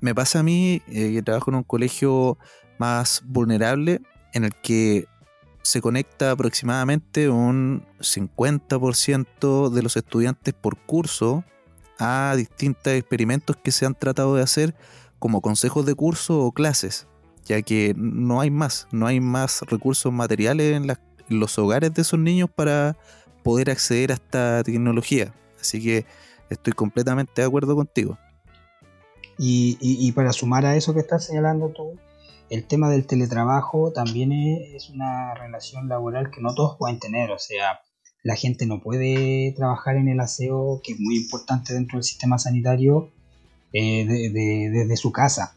Me, 0.00 0.14
pasa 0.14 0.40
a 0.40 0.42
mí, 0.42 0.82
eh, 0.88 1.12
que 1.14 1.22
trabajo 1.22 1.50
en 1.50 1.56
un 1.56 1.62
colegio 1.62 2.36
más 2.78 3.22
vulnerable, 3.24 4.02
en 4.34 4.44
el 4.44 4.54
que 4.54 5.06
se 5.64 5.80
conecta 5.80 6.30
aproximadamente 6.30 7.30
un 7.30 7.86
50% 7.98 9.70
de 9.70 9.82
los 9.82 9.96
estudiantes 9.96 10.52
por 10.52 10.76
curso 10.76 11.42
a 11.98 12.34
distintos 12.36 12.92
experimentos 12.92 13.56
que 13.56 13.72
se 13.72 13.86
han 13.86 13.94
tratado 13.94 14.36
de 14.36 14.42
hacer 14.42 14.74
como 15.18 15.40
consejos 15.40 15.86
de 15.86 15.94
curso 15.94 16.38
o 16.40 16.52
clases, 16.52 17.06
ya 17.46 17.62
que 17.62 17.94
no 17.96 18.42
hay 18.42 18.50
más, 18.50 18.88
no 18.92 19.06
hay 19.06 19.20
más 19.20 19.62
recursos 19.62 20.12
materiales 20.12 20.76
en, 20.76 20.86
los 21.30 21.58
hogares 21.58 21.94
de 21.94 22.02
esos 22.02 22.20
niños 22.20 22.50
para 22.54 22.98
poder 23.42 23.70
acceder 23.70 24.10
a 24.10 24.14
esta 24.14 24.62
tecnología. 24.62 25.32
Así 25.58 25.82
que 25.82 26.04
estoy 26.50 26.74
completamente 26.74 27.40
de 27.40 27.46
acuerdo 27.46 27.74
contigo. 27.74 28.18
Y, 29.38 29.78
y 29.80 30.12
para 30.12 30.34
sumar 30.34 30.66
a 30.66 30.76
eso 30.76 30.92
que 30.92 31.00
estás 31.00 31.24
señalando 31.24 31.70
tú, 31.70 31.98
el 32.50 32.64
tema 32.66 32.90
del 32.90 33.06
teletrabajo 33.06 33.92
también 33.92 34.32
es 34.32 34.90
una 34.90 35.34
relación 35.34 35.88
laboral 35.88 36.30
que 36.30 36.40
no 36.40 36.54
todos 36.54 36.76
pueden 36.76 36.98
tener, 36.98 37.30
o 37.30 37.38
sea, 37.38 37.80
la 38.22 38.36
gente 38.36 38.66
no 38.66 38.80
puede 38.80 39.52
trabajar 39.56 39.96
en 39.96 40.08
el 40.08 40.20
aseo, 40.20 40.80
que 40.82 40.92
es 40.92 41.00
muy 41.00 41.16
importante 41.16 41.74
dentro 41.74 41.98
del 41.98 42.04
sistema 42.04 42.38
sanitario, 42.38 43.10
eh, 43.72 44.06
desde 44.06 44.96
su 44.96 45.12
casa. 45.12 45.54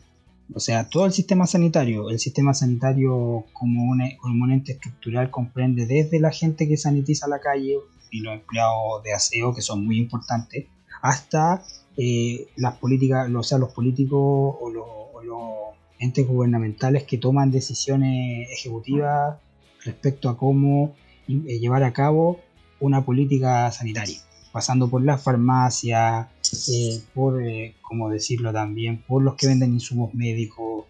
O 0.53 0.59
sea, 0.59 0.89
todo 0.89 1.05
el 1.05 1.11
sistema 1.11 1.45
sanitario, 1.45 2.09
el 2.09 2.19
sistema 2.19 2.53
sanitario 2.53 3.45
como 3.53 3.83
un, 3.83 4.01
como 4.19 4.51
ente 4.51 4.73
estructural 4.73 5.29
comprende 5.29 5.85
desde 5.85 6.19
la 6.19 6.31
gente 6.31 6.67
que 6.67 6.77
sanitiza 6.77 7.27
la 7.27 7.39
calle 7.39 7.77
y 8.11 8.21
los 8.21 8.33
empleados 8.33 9.03
de 9.03 9.13
aseo, 9.13 9.53
que 9.53 9.61
son 9.61 9.85
muy 9.85 9.97
importantes, 9.97 10.67
hasta 11.01 11.63
eh, 11.97 12.47
las 12.55 12.77
políticas, 12.77 13.29
o 13.33 13.43
sea, 13.43 13.57
los 13.57 13.73
políticos 13.73 14.55
o 14.59 14.69
los 14.69 15.76
entes 15.99 16.27
gubernamentales 16.27 17.03
que 17.03 17.17
toman 17.17 17.51
decisiones 17.51 18.49
ejecutivas 18.51 19.37
respecto 19.83 20.29
a 20.29 20.37
cómo 20.37 20.95
eh, 21.27 21.59
llevar 21.59 21.83
a 21.83 21.93
cabo 21.93 22.39
una 22.79 23.03
política 23.03 23.71
sanitaria, 23.71 24.17
pasando 24.51 24.89
por 24.89 25.03
las 25.03 25.23
farmacias, 25.23 26.27
eh, 26.69 27.01
por, 27.13 27.41
eh, 27.41 27.75
como 27.81 28.09
decirlo 28.09 28.53
también, 28.53 29.03
por 29.07 29.23
los 29.23 29.35
que 29.35 29.47
venden 29.47 29.73
insumos 29.73 30.13
médicos, 30.13 30.85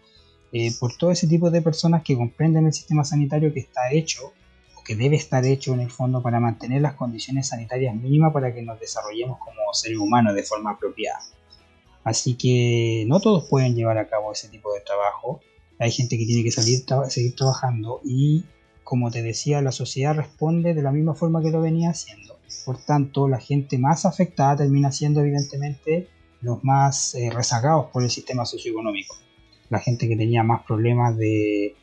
por 0.79 0.95
todo 0.97 1.11
ese 1.11 1.27
tipo 1.27 1.51
de 1.51 1.61
personas 1.61 2.01
que 2.01 2.15
comprenden 2.15 2.65
el 2.65 2.73
sistema 2.73 3.03
sanitario 3.03 3.53
que 3.53 3.59
está 3.59 3.91
hecho 3.91 4.33
o 4.75 4.83
que 4.83 4.95
debe 4.95 5.15
estar 5.15 5.45
hecho 5.45 5.73
en 5.73 5.81
el 5.81 5.91
fondo 5.91 6.23
para 6.23 6.39
mantener 6.39 6.81
las 6.81 6.95
condiciones 6.95 7.49
sanitarias 7.49 7.93
mínimas 7.93 8.33
para 8.33 8.51
que 8.51 8.63
nos 8.63 8.79
desarrollemos 8.79 9.37
como 9.37 9.71
seres 9.73 9.99
humanos 9.99 10.33
de 10.33 10.43
forma 10.43 10.71
apropiada. 10.71 11.19
Así 12.07 12.35
que 12.35 13.03
no 13.05 13.19
todos 13.19 13.49
pueden 13.49 13.75
llevar 13.75 13.97
a 13.97 14.07
cabo 14.07 14.31
ese 14.31 14.47
tipo 14.47 14.73
de 14.73 14.79
trabajo. 14.79 15.41
Hay 15.77 15.91
gente 15.91 16.17
que 16.17 16.25
tiene 16.25 16.41
que 16.41 16.51
salir 16.51 16.85
seguir 17.09 17.35
trabajando 17.35 17.99
y 18.05 18.45
como 18.85 19.11
te 19.11 19.21
decía, 19.21 19.61
la 19.61 19.73
sociedad 19.73 20.15
responde 20.15 20.73
de 20.73 20.81
la 20.81 20.93
misma 20.93 21.15
forma 21.15 21.41
que 21.41 21.51
lo 21.51 21.59
venía 21.59 21.89
haciendo. 21.89 22.39
Por 22.65 22.77
tanto, 22.77 23.27
la 23.27 23.41
gente 23.41 23.77
más 23.77 24.05
afectada 24.05 24.55
termina 24.55 24.89
siendo 24.93 25.19
evidentemente 25.19 26.07
los 26.39 26.63
más 26.63 27.13
eh, 27.13 27.29
rezagados 27.29 27.87
por 27.91 28.03
el 28.03 28.09
sistema 28.09 28.45
socioeconómico. 28.45 29.17
La 29.69 29.79
gente 29.79 30.07
que 30.07 30.15
tenía 30.15 30.43
más 30.43 30.63
problemas 30.63 31.17
de, 31.17 31.75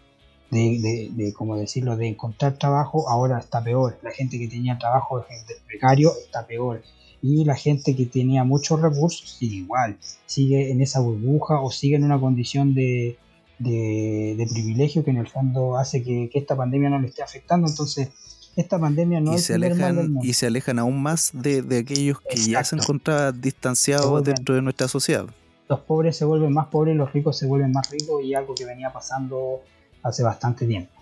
de, 0.50 1.10
de, 1.12 1.34
como 1.34 1.58
decirlo, 1.58 1.98
de 1.98 2.08
encontrar 2.08 2.56
trabajo, 2.56 3.10
ahora 3.10 3.38
está 3.40 3.62
peor. 3.62 3.98
La 4.00 4.10
gente 4.10 4.38
que 4.38 4.48
tenía 4.48 4.78
trabajo 4.78 5.18
de 5.18 5.26
precario 5.66 6.12
está 6.24 6.46
peor 6.46 6.80
y 7.26 7.42
la 7.46 7.56
gente 7.56 7.96
que 7.96 8.04
tenía 8.04 8.44
muchos 8.44 8.82
recursos 8.82 9.30
sigue 9.38 9.56
igual, 9.56 9.96
sigue 10.26 10.70
en 10.70 10.82
esa 10.82 11.00
burbuja 11.00 11.58
o 11.58 11.70
sigue 11.70 11.96
en 11.96 12.04
una 12.04 12.20
condición 12.20 12.74
de, 12.74 13.16
de, 13.58 14.46
privilegio 14.52 15.02
que 15.02 15.10
en 15.10 15.16
el 15.16 15.26
fondo 15.26 15.78
hace 15.78 16.02
que, 16.02 16.28
esta 16.34 16.54
pandemia 16.54 16.90
no 16.90 16.98
le 16.98 17.08
esté 17.08 17.22
afectando. 17.22 17.66
Entonces, 17.66 18.10
esta 18.56 18.78
pandemia 18.78 19.22
no 19.22 19.32
y 19.32 19.38
se 19.38 19.54
alejan 19.54 20.18
y 20.22 20.34
se 20.34 20.48
alejan 20.48 20.78
aún 20.78 21.02
más 21.02 21.30
de, 21.32 21.60
aquellos 21.78 22.20
que 22.20 22.36
ya 22.36 22.62
se 22.62 22.76
encuentran 22.76 23.40
distanciados 23.40 24.22
dentro 24.22 24.54
de 24.54 24.60
nuestra 24.60 24.86
sociedad. 24.86 25.24
Los 25.66 25.80
pobres 25.80 26.18
se 26.18 26.26
vuelven 26.26 26.52
más 26.52 26.66
pobres, 26.66 26.94
los 26.94 27.10
ricos 27.14 27.38
se 27.38 27.46
vuelven 27.46 27.72
más 27.72 27.88
ricos 27.90 28.22
y 28.22 28.34
algo 28.34 28.54
que 28.54 28.66
venía 28.66 28.92
pasando 28.92 29.62
hace 30.02 30.22
bastante 30.22 30.66
tiempo. 30.66 30.92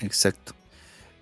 Exacto. 0.00 0.54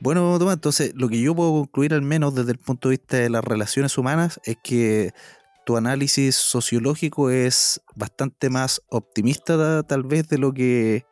Bueno, 0.00 0.38
Tomás, 0.38 0.54
entonces 0.54 0.92
lo 0.94 1.08
que 1.08 1.20
yo 1.20 1.34
puedo 1.34 1.52
concluir 1.52 1.92
al 1.92 2.02
menos 2.02 2.34
desde 2.34 2.52
el 2.52 2.58
punto 2.58 2.88
de 2.88 2.96
vista 2.96 3.18
de 3.18 3.28
las 3.28 3.44
relaciones 3.44 3.98
humanas 3.98 4.40
es 4.44 4.56
que 4.62 5.12
tu 5.66 5.76
análisis 5.76 6.36
sociológico 6.36 7.30
es 7.30 7.82
bastante 7.94 8.48
más 8.48 8.80
optimista 8.88 9.82
tal 9.82 10.04
vez 10.04 10.26
de 10.28 10.38
lo 10.38 10.54
que 10.54 11.04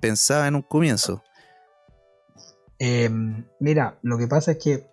pensaba 0.00 0.46
en 0.46 0.54
un 0.54 0.62
comienzo. 0.62 1.24
Em, 2.78 3.44
mira, 3.58 3.98
lo 4.02 4.16
que 4.16 4.28
pasa 4.28 4.52
es 4.52 4.58
que 4.58 4.86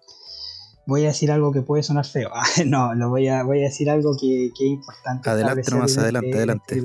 voy 0.87 1.05
a 1.05 1.09
decir 1.09 1.31
algo 1.31 1.51
que 1.51 1.61
puede 1.61 1.83
sonar 1.83 2.05
feo. 2.05 2.31
no, 2.65 2.95
lo 2.95 3.09
voy 3.09 3.27
a, 3.27 3.43
voy 3.43 3.59
a 3.59 3.65
decir 3.65 3.89
algo 3.89 4.17
que, 4.19 4.47
es 4.47 4.61
importante. 4.61 5.29
Adelante, 5.29 5.71
nomás, 5.71 5.97
adelante, 5.97 6.27
este 6.27 6.37
adelante. 6.37 6.81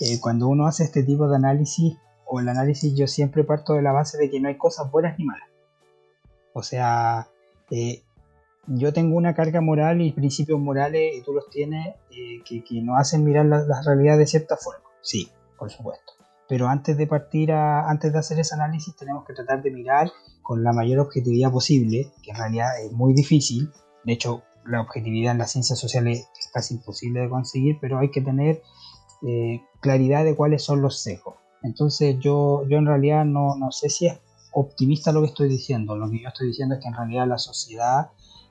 Eh, 0.00 0.18
cuando 0.20 0.48
uno 0.48 0.66
hace 0.66 0.84
este 0.84 1.02
tipo 1.02 1.28
de 1.28 1.36
análisis, 1.36 1.94
o 2.24 2.40
el 2.40 2.48
análisis, 2.48 2.94
yo 2.94 3.06
siempre 3.06 3.44
parto 3.44 3.74
de 3.74 3.82
la 3.82 3.92
base 3.92 4.18
de 4.18 4.30
que 4.30 4.40
no 4.40 4.48
hay 4.48 4.56
cosas 4.56 4.90
buenas 4.90 5.18
ni 5.18 5.24
malas. 5.24 5.48
O 6.52 6.62
sea, 6.62 7.28
eh, 7.70 8.02
yo 8.66 8.92
tengo 8.92 9.16
una 9.16 9.34
carga 9.34 9.60
moral 9.60 10.00
y 10.02 10.12
principios 10.12 10.60
morales, 10.60 11.16
y 11.16 11.22
tú 11.22 11.32
los 11.32 11.48
tienes, 11.50 11.94
eh, 12.10 12.42
que, 12.44 12.82
nos 12.82 12.98
hacen 12.98 13.24
mirar 13.24 13.46
la, 13.46 13.64
realidad 13.84 14.18
de 14.18 14.26
cierta 14.26 14.56
forma. 14.56 14.84
Sí, 15.00 15.30
por 15.58 15.70
supuesto. 15.70 16.12
Pero 16.48 16.68
antes 16.68 16.96
de 16.96 17.06
partir 17.06 17.52
antes 17.52 18.12
de 18.12 18.18
hacer 18.18 18.38
ese 18.40 18.54
análisis, 18.54 18.96
tenemos 18.96 19.24
que 19.26 19.34
tratar 19.34 19.62
de 19.62 19.70
mirar 19.70 20.10
con 20.42 20.64
la 20.64 20.72
mayor 20.72 21.00
objetividad 21.00 21.50
posible, 21.50 22.10
que 22.22 22.30
en 22.30 22.36
realidad 22.36 22.68
es 22.82 22.92
muy 22.92 23.12
difícil. 23.12 23.70
De 24.04 24.14
hecho, 24.14 24.42
la 24.64 24.80
objetividad 24.80 25.32
en 25.32 25.38
las 25.38 25.52
ciencias 25.52 25.78
sociales 25.78 26.28
es 26.38 26.50
casi 26.52 26.74
imposible 26.74 27.20
de 27.20 27.28
conseguir, 27.28 27.78
pero 27.80 27.98
hay 27.98 28.10
que 28.10 28.22
tener 28.22 28.62
eh, 29.26 29.60
claridad 29.80 30.24
de 30.24 30.36
cuáles 30.36 30.62
son 30.62 30.80
los 30.80 31.02
sesgos. 31.02 31.34
Entonces 31.62 32.16
yo, 32.20 32.66
yo 32.68 32.78
en 32.78 32.86
realidad 32.86 33.24
no, 33.24 33.56
no 33.56 33.72
sé 33.72 33.88
si 33.88 34.06
es 34.06 34.20
optimista 34.52 35.12
lo 35.12 35.20
que 35.20 35.28
estoy 35.28 35.48
diciendo. 35.48 35.96
Lo 35.96 36.10
que 36.10 36.22
yo 36.22 36.28
estoy 36.28 36.48
diciendo 36.48 36.74
es 36.74 36.80
que 36.80 36.88
en 36.88 36.94
realidad 36.94 37.26
la 37.26 37.38
sociedad 37.38 38.10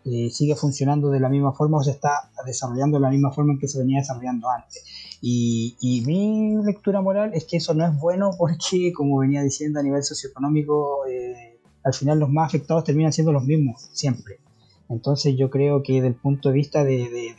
eh, 0.09 0.29
sigue 0.29 0.55
funcionando 0.55 1.09
de 1.09 1.19
la 1.19 1.27
misma 1.27 1.51
forma 1.51 1.79
o 1.79 1.83
se 1.83 1.91
está 1.91 2.31
desarrollando 2.45 2.97
de 2.97 3.01
la 3.01 3.09
misma 3.09 3.33
forma 3.33 3.53
en 3.53 3.59
que 3.59 3.67
se 3.67 3.77
venía 3.77 3.99
desarrollando 3.99 4.49
antes. 4.49 4.85
Y, 5.21 6.03
mi 6.05 6.63
lectura 6.63 7.01
moral 7.01 7.31
es 7.33 7.43
que 7.45 7.57
eso 7.57 7.73
no 7.73 7.85
es 7.85 7.99
bueno 7.99 8.31
porque, 8.37 8.93
como 8.93 9.17
venía 9.17 9.41
diciendo 9.41 9.79
a 9.79 9.83
nivel 9.83 10.03
socioeconómico, 10.03 11.05
eh, 11.07 11.59
al 11.83 11.93
final 11.93 12.19
los 12.19 12.29
más 12.29 12.47
afectados 12.47 12.85
terminan 12.85 13.11
siendo 13.11 13.33
los 13.33 13.43
mismos, 13.43 13.89
siempre. 13.91 14.39
Entonces 14.87 15.35
yo 15.37 15.49
creo 15.49 15.83
que 15.83 15.93
desde 15.93 16.07
el 16.07 16.15
punto 16.15 16.49
de 16.49 16.55
vista 16.55 16.85
de, 16.85 17.35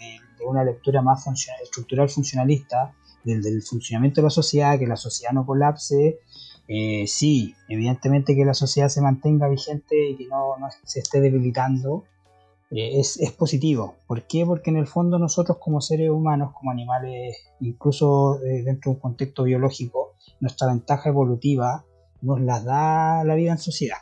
una 0.46 0.62
lectura 0.62 1.00
más 1.00 1.26
estructural 1.62 2.10
funcionalista, 2.10 2.94
del, 3.24 3.42
del 3.42 3.62
funcionamiento 3.62 4.20
de 4.20 4.26
la 4.26 4.30
sociedad, 4.30 4.78
que 4.78 4.86
la 4.86 4.96
sociedad 4.96 5.32
no 5.32 5.46
colapse, 5.46 6.20
eh, 6.68 7.06
sí, 7.06 7.54
evidentemente 7.66 8.36
que 8.36 8.44
la 8.44 8.52
sociedad 8.52 8.90
se 8.90 9.00
mantenga 9.00 9.48
vigente 9.48 10.10
y 10.10 10.16
que 10.16 10.26
no, 10.26 10.54
se 10.84 11.00
esté 11.00 11.22
debilitando, 11.22 12.04
eh, 12.70 13.00
es, 13.00 13.18
positivo. 13.32 13.94
¿Por 14.06 14.24
qué? 14.26 14.44
Porque 14.44 14.68
en 14.68 14.76
el 14.76 14.86
fondo 14.86 15.18
nosotros 15.18 15.56
como 15.58 15.80
seres 15.80 16.10
humanos, 16.10 16.52
como 16.52 16.70
animales, 16.70 17.38
incluso 17.60 18.42
eh, 18.42 18.62
dentro 18.64 18.90
de 18.90 18.96
un 18.96 19.00
contexto 19.00 19.44
biológico, 19.44 20.12
nuestra 20.40 20.68
ventaja 20.68 21.08
evolutiva 21.08 21.86
nos 22.20 22.40
la 22.42 22.60
da 22.60 23.24
la 23.24 23.34
vida 23.34 23.52
en 23.52 23.58
sociedad. 23.58 23.98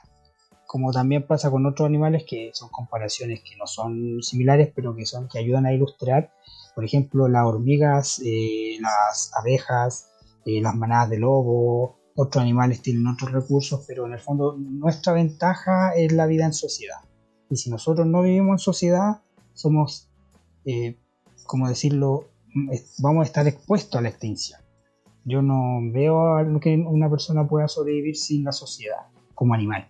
Como 0.67 0.91
también 0.91 1.25
pasa 1.25 1.53
con 1.53 1.65
otros 1.67 1.87
animales 1.87 2.25
que 2.29 2.51
son 2.53 2.69
comparaciones 2.71 3.43
que 3.43 3.57
no 3.57 3.69
son 3.69 4.21
similares, 4.23 4.73
pero 4.75 4.97
que 4.97 5.07
son 5.07 5.29
que 5.29 5.39
ayudan 5.39 5.67
a 5.67 5.73
ilustrar. 5.73 6.33
Por 6.75 6.85
ejemplo, 6.85 7.29
las 7.29 7.45
hormigas, 7.45 8.21
las 8.81 9.31
abejas, 9.39 10.11
las 10.45 10.75
manadas 10.75 11.11
de 11.11 11.19
lobo, 11.19 11.96
otros 12.17 12.43
animales 12.43 12.81
tienen 12.81 13.07
otros 13.07 13.31
recursos, 13.31 13.85
pero 13.87 14.07
en 14.07 14.15
el 14.15 14.19
fondo 14.19 14.57
nuestra 14.59 15.13
ventaja 15.13 15.95
es 15.95 16.13
la 16.13 16.27
vida 16.27 16.47
en 16.47 16.55
sociedad. 16.55 16.97
Y 17.51 17.57
si 17.57 17.71
nosotros 17.71 18.07
no 18.07 18.23
vivimos 18.23 18.55
en 18.55 18.59
sociedad, 18.59 19.23
somos, 19.53 20.11
eh, 20.65 20.99
como 21.47 21.69
decirlo, 21.69 22.31
vamos 22.99 23.23
a 23.23 23.27
estar 23.27 23.47
expuestos 23.47 23.99
a 23.99 24.03
la 24.03 24.09
extinción. 24.09 24.61
Yo 25.25 25.43
no 25.43 25.81
veo 25.93 26.37
que 26.61 26.75
una 26.77 27.11
persona 27.11 27.47
pueda 27.47 27.69
sobrevivir 27.69 28.17
sin 28.17 28.45
la 28.45 28.53
sociedad 28.53 29.09
como 29.35 29.55
animal. 29.55 29.89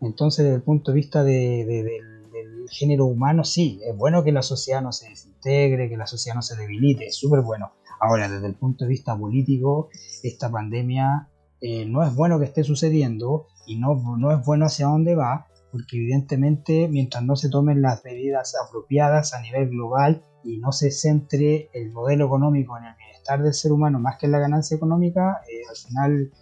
Entonces, 0.00 0.44
desde 0.44 0.56
el 0.56 0.62
punto 0.62 0.92
de 0.92 0.96
vista 0.96 1.24
del, 1.24 1.66
del 1.66 2.68
género 2.70 3.06
humano, 3.06 3.44
sí, 3.44 3.80
es 3.84 3.96
bueno 3.96 4.24
que 4.24 4.32
la 4.32 4.42
sociedad 4.42 4.80
no 4.80 4.92
se 4.92 5.08
desintegre, 5.08 5.88
que 5.88 5.96
la 5.96 6.06
sociedad 6.06 6.36
no 6.36 6.42
se 6.42 6.56
debilite, 6.56 7.06
es 7.06 7.16
súper 7.16 7.42
bueno. 7.42 7.72
Ahora, 8.00 8.28
desde 8.28 8.46
el 8.46 8.54
punto 8.54 8.84
de 8.84 8.90
vista 8.90 9.16
político, 9.16 9.88
esta 10.22 10.50
pandemia 10.50 11.28
eh, 11.60 11.86
no 11.86 12.02
es 12.02 12.14
bueno 12.14 12.38
que 12.38 12.44
esté 12.44 12.64
sucediendo 12.64 13.46
y 13.66 13.76
no, 13.76 13.94
no 14.18 14.30
es 14.32 14.44
bueno 14.44 14.66
hacia 14.66 14.86
dónde 14.86 15.14
va, 15.14 15.46
porque 15.72 15.96
evidentemente 15.96 16.88
mientras 16.88 17.22
no 17.24 17.36
se 17.36 17.48
tomen 17.48 17.82
las 17.82 18.04
medidas 18.04 18.54
apropiadas 18.62 19.34
a 19.34 19.40
nivel 19.40 19.70
global 19.70 20.22
y 20.44 20.58
no 20.58 20.72
se 20.72 20.90
centre 20.90 21.68
el 21.72 21.92
modelo 21.92 22.26
económico 22.26 22.78
en 22.78 22.84
el 22.84 22.94
bienestar 22.96 23.42
del 23.42 23.54
ser 23.54 23.72
humano 23.72 23.98
más 23.98 24.16
que 24.16 24.26
en 24.26 24.32
la 24.32 24.38
ganancia 24.38 24.76
económica, 24.76 25.40
eh, 25.48 25.62
al 25.68 25.76
final 25.76 26.32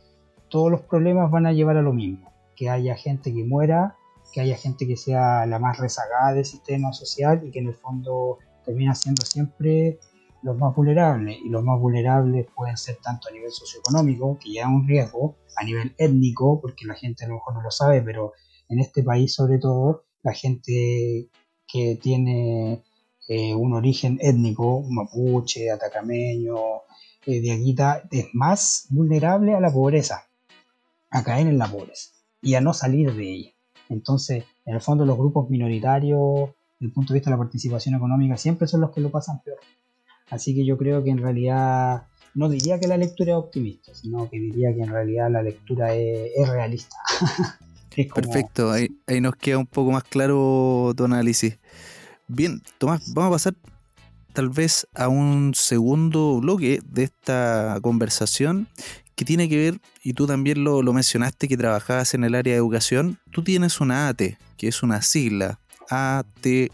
todos 0.49 0.71
los 0.71 0.83
problemas 0.83 1.31
van 1.31 1.47
a 1.47 1.53
llevar 1.53 1.77
a 1.77 1.83
lo 1.83 1.93
mismo, 1.93 2.33
que 2.55 2.69
haya 2.71 2.95
gente 2.97 3.33
que 3.33 3.45
muera, 3.45 3.97
que 4.33 4.41
haya 4.41 4.57
gente 4.57 4.87
que 4.87 4.97
sea 4.97 5.47
la 5.47 5.59
más 5.59 5.79
rezagada 5.79 6.33
del 6.33 6.45
sistema 6.45 6.93
social 6.93 7.43
y 7.45 7.51
que 7.51 7.61
en 7.61 7.69
el 7.69 7.75
fondo 7.75 8.39
termina 8.65 8.95
siendo 8.95 9.25
siempre 9.25 9.99
los 10.45 10.59
más 10.59 10.77
vulnerables, 10.77 11.39
y 11.43 11.49
los 11.49 11.65
más 11.65 11.81
vulnerables 11.81 12.47
pueden 12.55 12.77
ser 12.77 12.97
tanto 13.03 13.29
a 13.29 13.33
nivel 13.33 13.51
socioeconómico, 13.51 14.39
que 14.39 14.53
ya 14.53 14.63
es 14.63 14.69
un 14.69 14.87
riesgo, 14.87 15.37
a 15.57 15.65
nivel 15.65 15.95
étnico, 15.97 16.61
porque 16.61 16.87
la 16.87 16.95
gente 16.95 17.25
a 17.25 17.29
lo 17.29 17.35
mejor 17.35 17.55
no 17.55 17.63
lo 17.63 17.71
sabe, 17.71 18.03
pero 18.03 18.33
en 18.69 18.79
este 18.79 19.03
país 19.03 19.35
sobre 19.35 19.59
todo, 19.59 20.05
la 20.23 20.35
gente 20.35 21.31
que 21.67 21.99
tiene 22.01 22.83
eh, 23.27 23.55
un 23.55 23.73
origen 23.73 24.19
étnico, 24.21 24.83
mapuche, 24.89 25.71
atacameño, 25.71 26.57
eh, 27.25 27.41
diaguita, 27.41 28.03
es 28.11 28.27
más 28.35 28.87
vulnerable 28.91 29.55
a 29.55 29.61
la 29.61 29.73
pobreza, 29.73 30.29
a 31.11 31.25
caer 31.25 31.47
en 31.47 31.57
la 31.57 31.69
pobreza 31.69 32.11
y 32.43 32.55
a 32.55 32.61
no 32.61 32.75
salir 32.75 33.15
de 33.15 33.33
ella. 33.33 33.51
Entonces, 33.89 34.45
en 34.67 34.75
el 34.75 34.83
fondo 34.83 35.07
los 35.07 35.17
grupos 35.17 35.49
minoritarios, 35.49 36.51
desde 36.79 36.87
el 36.87 36.93
punto 36.93 37.15
de 37.15 37.21
vista 37.21 37.31
de 37.31 37.37
la 37.37 37.43
participación 37.43 37.95
económica, 37.95 38.37
siempre 38.37 38.69
son 38.69 38.83
los 38.83 38.91
que 38.91 39.01
lo 39.01 39.11
pasan 39.11 39.41
peor. 39.43 39.59
Así 40.31 40.55
que 40.55 40.65
yo 40.65 40.77
creo 40.77 41.03
que 41.05 41.11
en 41.11 41.19
realidad 41.19 42.05
no 42.35 42.49
diría 42.49 42.81
que 42.81 42.89
la 42.89 42.97
lectura 42.97 43.33
es 43.33 43.39
optimista, 43.39 43.95
sino 43.95 44.29
que 44.29 44.39
diría 44.39 44.75
que 44.75 44.83
en 44.83 44.91
realidad 44.91 45.31
la 45.31 45.43
lectura 45.43 45.95
es, 45.95 46.49
realista. 46.49 46.97
Perfecto, 48.15 48.73
ahí, 48.73 48.91
nos 49.21 49.37
queda 49.37 49.59
un 49.59 49.67
poco 49.67 49.93
más 49.93 50.03
claro 50.03 50.93
tu 50.97 51.05
análisis. 51.05 51.59
Bien, 52.27 52.61
Tomás, 52.79 53.13
vamos 53.15 53.29
a 53.29 53.35
pasar 53.35 53.55
tal 54.33 54.51
vez 54.51 54.89
a 54.95 55.07
un 55.07 55.53
segundo 55.55 56.41
bloque 56.41 56.81
de 56.85 57.05
esta 57.05 57.79
conversación 57.83 58.67
que 59.15 59.25
tiene 59.25 59.49
que 59.49 59.57
ver, 59.57 59.81
y 60.03 60.15
tú 60.15 60.27
también 60.27 60.65
lo, 60.65 60.83
lo 60.83 60.93
mencionaste, 60.93 61.47
que 61.47 61.57
trabajabas 61.57 62.15
en 62.15 62.25
el 62.25 62.35
área 62.35 62.55
de 62.55 62.59
educación. 62.59 63.19
Tú 63.31 63.45
tienes 63.45 63.81
una 63.81 64.09
ATE, 64.09 64.39
que 64.57 64.67
es 64.67 64.83
una 64.83 65.03
sigla, 65.03 65.61
ATE. 65.89 66.73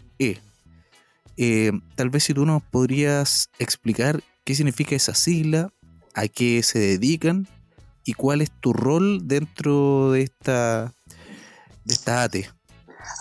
Eh, 1.37 1.71
tal 1.95 2.09
vez 2.09 2.23
si 2.23 2.33
tú 2.33 2.45
nos 2.45 2.61
podrías 2.61 3.49
explicar 3.59 4.21
qué 4.43 4.55
significa 4.55 4.95
esa 4.95 5.15
sigla, 5.15 5.69
a 6.13 6.27
qué 6.27 6.61
se 6.63 6.79
dedican 6.79 7.47
y 8.03 8.13
cuál 8.13 8.41
es 8.41 8.51
tu 8.51 8.73
rol 8.73 9.27
dentro 9.27 10.11
de 10.11 10.23
esta, 10.23 10.93
de 11.85 11.93
esta 11.93 12.23
ATE. 12.23 12.49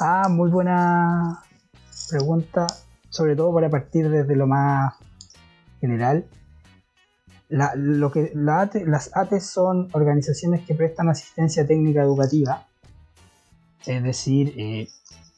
Ah, 0.00 0.28
muy 0.28 0.50
buena 0.50 1.42
pregunta, 2.08 2.66
sobre 3.08 3.36
todo 3.36 3.54
para 3.54 3.70
partir 3.70 4.08
desde 4.08 4.36
lo 4.36 4.46
más 4.46 4.94
general. 5.80 6.26
lo 7.48 8.10
que, 8.10 8.32
las 8.34 9.10
ATE 9.14 9.40
son 9.40 9.88
organizaciones 9.92 10.64
que 10.66 10.74
prestan 10.74 11.08
asistencia 11.08 11.66
técnica 11.66 12.02
educativa, 12.02 12.66
es 13.86 14.02
decir, 14.02 14.54
eh, 14.56 14.88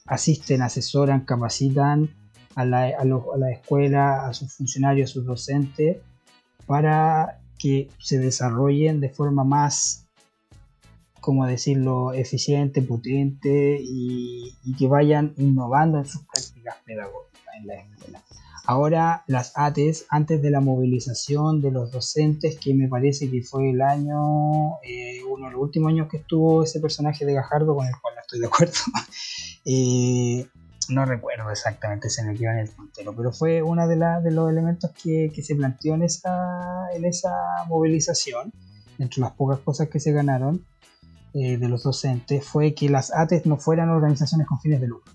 asisten, 0.05 0.61
asesoran, 0.61 1.21
capacitan 1.21 2.09
a 2.55 2.65
la, 2.65 2.83
a, 2.83 3.51
escuela, 3.51 4.27
a 4.27 4.33
sus 4.33 4.53
funcionarios, 4.53 5.11
a 5.11 5.13
sus 5.13 5.25
docentes, 5.25 5.97
para 6.65 7.39
que 7.57 7.89
se 7.99 8.19
desarrollen 8.19 8.99
de 8.99 9.09
forma 9.09 9.43
más, 9.43 10.07
como 11.21 11.45
decirlo, 11.45 12.13
eficiente, 12.13 12.81
potente 12.81 13.79
y, 13.81 14.55
que 14.77 14.87
vayan 14.87 15.33
innovando 15.37 15.99
en 15.99 16.05
sus 16.05 16.23
prácticas 16.23 16.77
pedagógicas 16.85 17.55
en 17.59 17.67
la 17.67 17.75
escuela. 17.75 18.23
Ahora 18.65 19.23
las 19.27 19.51
ATES, 19.55 20.05
antes 20.09 20.41
de 20.41 20.49
la 20.49 20.61
movilización 20.61 21.61
de 21.61 21.71
los 21.71 21.91
docentes, 21.91 22.57
que 22.57 22.73
me 22.73 22.87
parece 22.87 23.29
que 23.29 23.41
fue 23.41 23.71
el 23.71 23.81
año, 23.81 24.79
eh, 24.83 25.21
uno 25.29 25.47
de 25.47 25.51
los 25.51 25.61
últimos 25.61 25.89
años 25.89 26.07
que 26.09 26.17
estuvo 26.17 26.63
ese 26.63 26.79
personaje 26.79 27.25
de 27.25 27.33
Gajardo, 27.33 27.75
con 27.75 27.85
el 27.85 27.93
cual 28.01 28.15
no 28.15 28.21
estoy 28.21 28.39
de 28.39 28.47
acuerdo, 28.47 28.73
eh, 29.65 30.47
no 30.89 31.05
recuerdo 31.05 31.49
exactamente, 31.49 32.09
se 32.09 32.23
me 32.23 32.35
quedó 32.35 32.51
en 32.51 32.59
el 32.59 32.69
puntero, 32.69 33.13
pero 33.15 33.31
fue 33.31 33.61
uno 33.61 33.87
de, 33.87 33.95
de 33.95 34.31
los 34.31 34.49
elementos 34.49 34.91
que, 34.91 35.31
se 35.43 35.55
planteó 35.55 35.95
en 35.95 36.03
esa, 36.03 36.87
en 36.93 37.05
esa 37.05 37.31
movilización, 37.67 38.51
entre 38.99 39.21
las 39.21 39.31
pocas 39.31 39.59
cosas 39.59 39.89
que 39.89 39.99
se 39.99 40.11
ganaron 40.11 40.65
eh, 41.33 41.57
de 41.57 41.67
los 41.67 41.83
docentes, 41.83 42.45
fue 42.45 42.73
que 42.73 42.89
las 42.89 43.13
ATES 43.13 43.45
no 43.45 43.57
fueran 43.57 43.89
organizaciones 43.89 44.47
con 44.47 44.59
fines 44.59 44.81
de 44.81 44.87
lucro. 44.87 45.11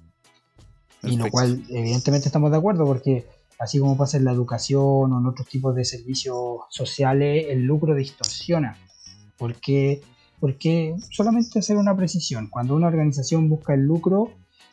Y 1.02 1.16
lo 1.16 1.30
cual 1.30 1.64
evidentemente 1.68 2.26
estamos 2.26 2.50
de 2.50 2.56
acuerdo 2.56 2.84
porque 2.84 3.24
así 3.58 3.78
como 3.78 3.96
pasa 3.96 4.16
en 4.16 4.24
la 4.24 4.32
educación 4.32 5.12
o 5.12 5.20
en 5.20 5.26
otros 5.26 5.48
tipos 5.48 5.74
de 5.74 5.84
servicios 5.84 6.60
sociales, 6.70 7.46
el 7.48 7.62
lucro 7.62 7.94
distorsiona. 7.94 8.76
Porque, 9.36 10.00
porque 10.40 10.96
solamente 11.10 11.58
hacer 11.58 11.76
una 11.76 11.96
precisión, 11.96 12.48
cuando 12.48 12.74
una 12.74 12.88
organización 12.88 13.48
busca 13.48 13.74
el 13.74 13.82
lucro, 13.82 14.32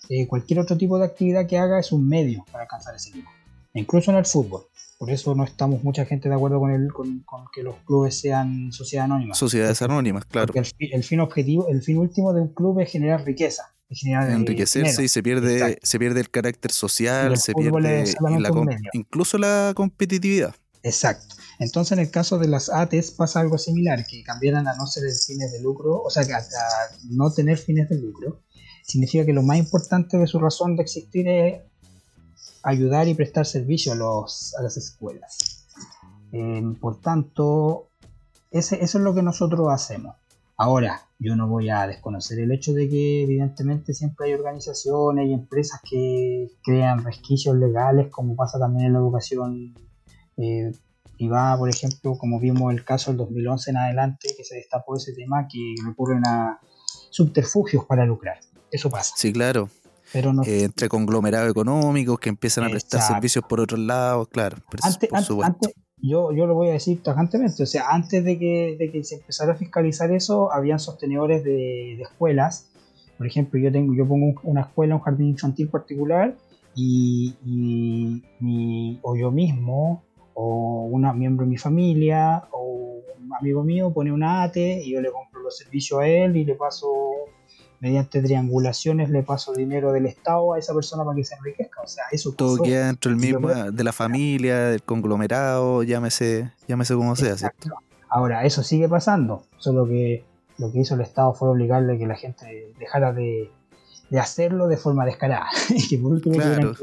eh, 0.09 0.27
cualquier 0.27 0.59
otro 0.59 0.77
tipo 0.77 0.97
de 0.97 1.05
actividad 1.05 1.47
que 1.47 1.57
haga 1.57 1.79
es 1.79 1.91
un 1.91 2.07
medio 2.07 2.45
para 2.51 2.63
alcanzar 2.63 2.95
ese 2.95 3.11
lucro, 3.15 3.31
incluso 3.73 4.11
en 4.11 4.17
el 4.17 4.25
fútbol. 4.25 4.63
Por 4.97 5.09
eso 5.09 5.35
no 5.35 5.43
estamos 5.43 5.83
mucha 5.83 6.05
gente 6.05 6.29
de 6.29 6.35
acuerdo 6.35 6.59
con, 6.59 6.71
el, 6.71 6.93
con, 6.93 7.23
que 7.53 7.63
los 7.63 7.75
clubes 7.85 8.17
sean 8.17 8.71
sociedades 8.71 9.11
anónimas. 9.11 9.37
Sociedades 9.37 9.81
anónimas, 9.81 10.23
claro. 10.25 10.47
Porque 10.47 10.69
el, 10.79 11.03
fin 11.03 11.19
objetivo, 11.19 11.67
el 11.67 11.81
fin 11.81 11.97
último 11.97 12.33
de 12.33 12.41
un 12.41 12.53
club 12.53 12.79
es 12.79 12.91
generar 12.91 13.25
riqueza. 13.25 13.73
generar 13.89 14.29
Enriquecerse 14.31 15.03
y 15.03 15.09
se 15.09 15.21
pierde, 15.21 15.79
se 15.83 15.99
pierde 15.99 16.21
el 16.21 16.29
carácter 16.29 16.71
social, 16.71 17.37
se 17.37 17.53
pierde 17.53 18.05
incluso 18.93 19.37
la 19.37 19.73
competitividad. 19.75 20.55
Exacto. 20.81 21.35
Entonces, 21.59 21.93
en 21.93 21.99
el 21.99 22.11
caso 22.11 22.37
de 22.37 22.47
las 22.47 22.69
ATES 22.69 23.11
pasa 23.11 23.39
algo 23.39 23.57
similar, 23.57 24.05
que 24.05 24.23
cambiaran 24.23 24.67
a 24.67 24.75
no 24.75 24.87
ser 24.87 25.03
fines 25.03 25.51
de 25.51 25.61
lucro, 25.61 26.01
o 26.01 26.09
sea, 26.09 26.23
a 26.23 26.41
no 27.09 27.31
tener 27.31 27.57
fines 27.57 27.89
de 27.89 27.97
lucro, 27.97 28.41
significa 28.85 29.25
que 29.25 29.33
lo 29.33 29.41
más 29.41 29.57
importante 29.57 30.17
de 30.17 30.27
su 30.27 30.39
razón 30.39 30.75
de 30.75 30.83
existir 30.83 31.27
es 31.27 31.61
ayudar 32.63 33.07
y 33.07 33.13
prestar 33.13 33.45
servicio 33.45 33.93
a, 33.93 33.95
los, 33.95 34.55
a 34.55 34.63
las 34.63 34.77
escuelas. 34.77 35.65
Em, 36.31 36.75
por 36.75 36.99
tanto, 36.99 37.89
ese, 38.51 38.83
eso 38.83 38.97
es 38.97 39.03
lo 39.03 39.13
que 39.13 39.21
nosotros 39.21 39.67
hacemos. 39.71 40.15
Ahora, 40.57 41.01
yo 41.19 41.35
no 41.35 41.47
voy 41.47 41.69
a 41.69 41.85
desconocer 41.87 42.39
el 42.39 42.51
hecho 42.51 42.73
de 42.73 42.87
que 42.89 43.23
evidentemente 43.23 43.93
siempre 43.93 44.27
hay 44.27 44.33
organizaciones 44.33 45.27
y 45.27 45.33
empresas 45.33 45.81
que 45.89 46.49
crean 46.63 47.03
resquicios 47.03 47.55
legales, 47.57 48.07
como 48.09 48.35
pasa 48.35 48.59
también 48.59 48.87
en 48.87 48.93
la 48.93 48.99
educación 48.99 49.75
eh, 50.37 50.71
privada, 51.17 51.57
por 51.57 51.69
ejemplo, 51.69 52.17
como 52.17 52.39
vimos 52.39 52.73
el 52.73 52.85
caso 52.85 53.11
del 53.11 53.17
2011 53.17 53.71
en 53.71 53.77
adelante, 53.77 54.29
que 54.35 54.43
se 54.43 54.55
destapó 54.55 54.95
ese 54.95 55.13
tema, 55.13 55.47
que 55.47 55.75
recurren 55.85 56.25
a 56.25 56.59
subterfugios 57.09 57.85
para 57.85 58.05
lucrar. 58.05 58.39
Eso 58.71 58.89
pasa. 58.89 59.13
Sí, 59.17 59.31
claro. 59.33 59.69
Pero 60.13 60.33
no, 60.33 60.43
eh, 60.43 60.63
entre 60.63 60.87
conglomerados 60.87 61.49
económicos 61.49 62.19
que 62.19 62.29
empiezan 62.29 62.65
a 62.65 62.69
prestar 62.69 63.01
servicios 63.01 63.43
por 63.47 63.59
otros 63.59 63.79
lados, 63.79 64.27
claro. 64.29 64.57
antes, 64.81 65.09
antes, 65.43 65.73
yo, 65.97 66.31
yo 66.31 66.45
lo 66.45 66.53
voy 66.53 66.69
a 66.69 66.73
decir 66.73 67.01
tajantemente, 67.01 67.63
o 67.63 67.65
sea, 67.65 67.89
antes 67.89 68.23
de 68.23 68.37
que, 68.37 68.75
de 68.77 68.91
que 68.91 69.03
se 69.03 69.15
empezara 69.15 69.53
a 69.53 69.55
fiscalizar 69.55 70.11
eso, 70.11 70.53
habían 70.53 70.79
sostenedores 70.79 71.43
de, 71.43 71.95
de, 71.97 72.01
escuelas. 72.01 72.69
Por 73.17 73.27
ejemplo, 73.27 73.59
yo 73.59 73.71
tengo, 73.71 73.93
yo 73.95 74.07
pongo 74.07 74.39
una 74.43 74.61
escuela, 74.61 74.95
un 74.95 75.01
jardín 75.01 75.29
infantil 75.29 75.67
particular, 75.69 76.35
y, 76.75 77.33
y 77.45 78.99
o 79.01 79.15
yo 79.15 79.31
mismo 79.31 80.03
o 80.33 80.87
un 80.91 81.17
miembro 81.17 81.45
de 81.45 81.49
mi 81.49 81.57
familia 81.57 82.43
o 82.51 82.99
un 83.23 83.33
amigo 83.33 83.63
mío 83.63 83.91
pone 83.93 84.11
una 84.11 84.43
ATE 84.43 84.83
y 84.83 84.91
yo 84.91 85.01
le 85.01 85.11
compro 85.11 85.41
los 85.41 85.57
servicios 85.57 86.01
a 86.01 86.07
él 86.07 86.35
y 86.35 86.43
le 86.43 86.55
paso 86.55 86.91
mediante 87.85 88.19
triangulaciones 88.19 89.11
le 89.11 89.21
paso 89.21 89.53
dinero 89.53 89.91
del 89.91 90.07
Estado 90.07 90.55
a 90.55 90.57
esa 90.57 90.73
persona 90.73 91.03
para 91.03 91.15
que 91.15 91.23
se 91.23 91.35
enriquezca. 91.35 91.81
O 91.83 91.87
sea, 91.87 92.05
eso 92.11 92.31
Todo 92.31 92.57
queda 92.63 92.87
dentro 92.87 93.11
del 93.11 93.19
mismo, 93.19 93.47
de 93.47 93.83
la 93.83 93.93
familia, 93.93 94.69
del 94.69 94.81
conglomerado, 94.81 95.83
llámese, 95.83 96.51
llámese 96.67 96.95
como 96.95 97.15
sea, 97.15 97.37
¿cierto? 97.37 97.69
Ahora, 98.09 98.43
eso 98.43 98.63
sigue 98.63 98.89
pasando, 98.89 99.43
solo 99.57 99.85
que 99.85 100.23
lo 100.57 100.71
que 100.71 100.79
hizo 100.79 100.95
el 100.95 101.01
Estado 101.01 101.35
fue 101.35 101.47
obligarle 101.47 101.93
a 101.93 101.97
que 101.99 102.07
la 102.07 102.15
gente 102.15 102.73
dejara 102.79 103.13
de, 103.13 103.51
hacerlo 104.19 104.67
de 104.67 104.77
forma 104.77 105.05
descarada. 105.05 105.45
que 105.87 105.99
por 105.99 106.13
último 106.13 106.37
claro. 106.37 106.73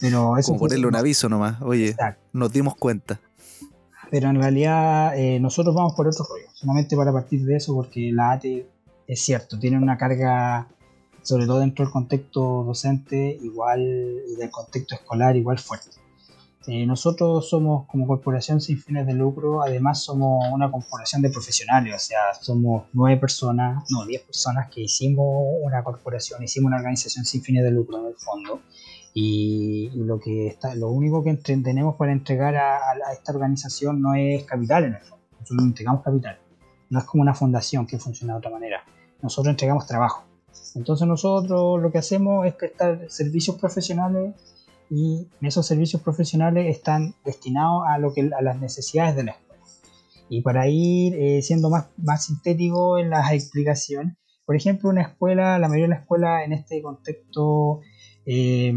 pero 0.00 0.36
eso 0.38 0.48
Como 0.48 0.58
ponerle 0.58 0.88
un 0.88 0.96
aviso 0.96 1.28
nomás, 1.28 1.62
oye, 1.62 1.94
nos 2.32 2.52
dimos 2.52 2.74
cuenta. 2.74 3.20
Pero 4.10 4.28
en 4.28 4.42
realidad 4.42 5.16
eh, 5.16 5.38
nosotros 5.38 5.72
vamos 5.72 5.92
por 5.94 6.08
otro 6.08 6.26
rollo, 6.28 6.46
solamente 6.52 6.96
para 6.96 7.12
partir 7.12 7.44
de 7.44 7.54
eso, 7.54 7.76
porque 7.76 8.10
la 8.12 8.32
ATE 8.32 8.71
es 9.06 9.20
cierto, 9.20 9.58
tiene 9.58 9.78
una 9.78 9.96
carga, 9.98 10.68
sobre 11.22 11.46
todo 11.46 11.60
dentro 11.60 11.84
del 11.84 11.92
contexto 11.92 12.64
docente, 12.64 13.38
igual 13.42 13.80
y 13.80 14.36
del 14.36 14.50
contexto 14.50 14.94
escolar, 14.94 15.36
igual 15.36 15.58
fuerte. 15.58 16.02
Eh, 16.68 16.86
nosotros 16.86 17.48
somos 17.48 17.86
como 17.88 18.06
corporación 18.06 18.60
sin 18.60 18.78
fines 18.78 19.04
de 19.06 19.14
lucro, 19.14 19.62
además 19.62 20.04
somos 20.04 20.46
una 20.52 20.70
corporación 20.70 21.20
de 21.20 21.30
profesionales, 21.30 21.94
o 21.94 21.98
sea, 21.98 22.34
somos 22.40 22.84
nueve 22.92 23.18
personas, 23.18 23.84
no, 23.90 24.06
diez 24.06 24.22
personas 24.22 24.70
que 24.70 24.82
hicimos 24.82 25.26
una 25.60 25.82
corporación, 25.82 26.40
hicimos 26.42 26.68
una 26.68 26.76
organización 26.76 27.24
sin 27.24 27.42
fines 27.42 27.64
de 27.64 27.72
lucro 27.72 27.98
en 27.98 28.06
el 28.06 28.14
fondo. 28.14 28.62
Y, 29.14 29.90
lo 29.94 30.18
que 30.18 30.46
está, 30.46 30.74
lo 30.74 30.88
único 30.88 31.22
que 31.22 31.34
tenemos 31.34 31.96
para 31.96 32.12
entregar 32.12 32.56
a, 32.56 32.78
esta 33.12 33.32
organización 33.32 34.00
no 34.00 34.14
es 34.14 34.44
capital 34.44 34.84
en 34.84 34.94
el 34.94 35.00
fondo, 35.00 35.24
nosotros 35.32 35.56
no 35.56 35.64
entregamos 35.64 36.02
capital, 36.02 36.38
no 36.92 37.00
es 37.00 37.04
como 37.06 37.22
una 37.22 37.34
fundación 37.34 37.86
que 37.86 37.98
funciona 37.98 38.34
de 38.34 38.38
otra 38.38 38.50
manera 38.50 38.84
nosotros 39.22 39.52
entregamos 39.52 39.86
trabajo. 39.86 40.24
Entonces 40.74 41.06
nosotros 41.06 41.80
lo 41.80 41.90
que 41.90 41.98
hacemos 41.98 42.46
es 42.46 42.54
prestar 42.54 43.06
servicios 43.08 43.56
profesionales 43.56 44.34
y 44.90 45.28
esos 45.40 45.66
servicios 45.66 46.02
profesionales 46.02 46.66
están 46.76 47.14
destinados 47.24 47.84
a, 47.88 47.98
lo 47.98 48.12
que, 48.12 48.30
a 48.36 48.42
las 48.42 48.60
necesidades 48.60 49.16
de 49.16 49.24
la 49.24 49.32
escuela. 49.32 49.62
Y 50.28 50.42
para 50.42 50.68
ir 50.68 51.14
eh, 51.14 51.42
siendo 51.42 51.70
más, 51.70 51.86
más 51.96 52.26
sintético 52.26 52.98
en 52.98 53.10
las 53.10 53.32
explicaciones, 53.32 54.16
por 54.44 54.56
ejemplo, 54.56 54.90
una 54.90 55.02
escuela, 55.02 55.58
la 55.58 55.68
mayoría 55.68 55.86
de 55.86 55.94
las 55.94 56.00
escuelas 56.00 56.44
en 56.44 56.52
este 56.52 56.82
contexto, 56.82 57.80
eh, 58.26 58.74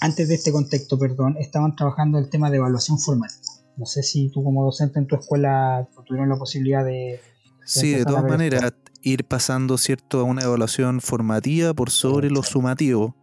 antes 0.00 0.28
de 0.28 0.34
este 0.34 0.50
contexto, 0.50 0.98
perdón, 0.98 1.36
estaban 1.38 1.76
trabajando 1.76 2.18
el 2.18 2.30
tema 2.30 2.50
de 2.50 2.56
evaluación 2.56 2.98
formativa. 2.98 3.45
No 3.76 3.86
sé 3.86 4.02
si 4.02 4.30
tú 4.30 4.42
como 4.42 4.64
docente 4.64 4.98
en 4.98 5.06
tu 5.06 5.16
escuela 5.16 5.88
tuvieron 6.06 6.28
la 6.28 6.36
posibilidad 6.36 6.84
de... 6.84 7.20
sí, 7.64 7.92
de 7.92 8.04
todas 8.04 8.24
maneras, 8.24 8.72
ir 9.02 9.24
pasando 9.24 9.78
cierto 9.78 10.20
a 10.20 10.24
una 10.24 10.42
evaluación 10.42 11.00
formativa 11.00 11.74
por 11.74 11.90
sobre 11.90 12.30
lo 12.30 12.42
sumativo 12.42 13.14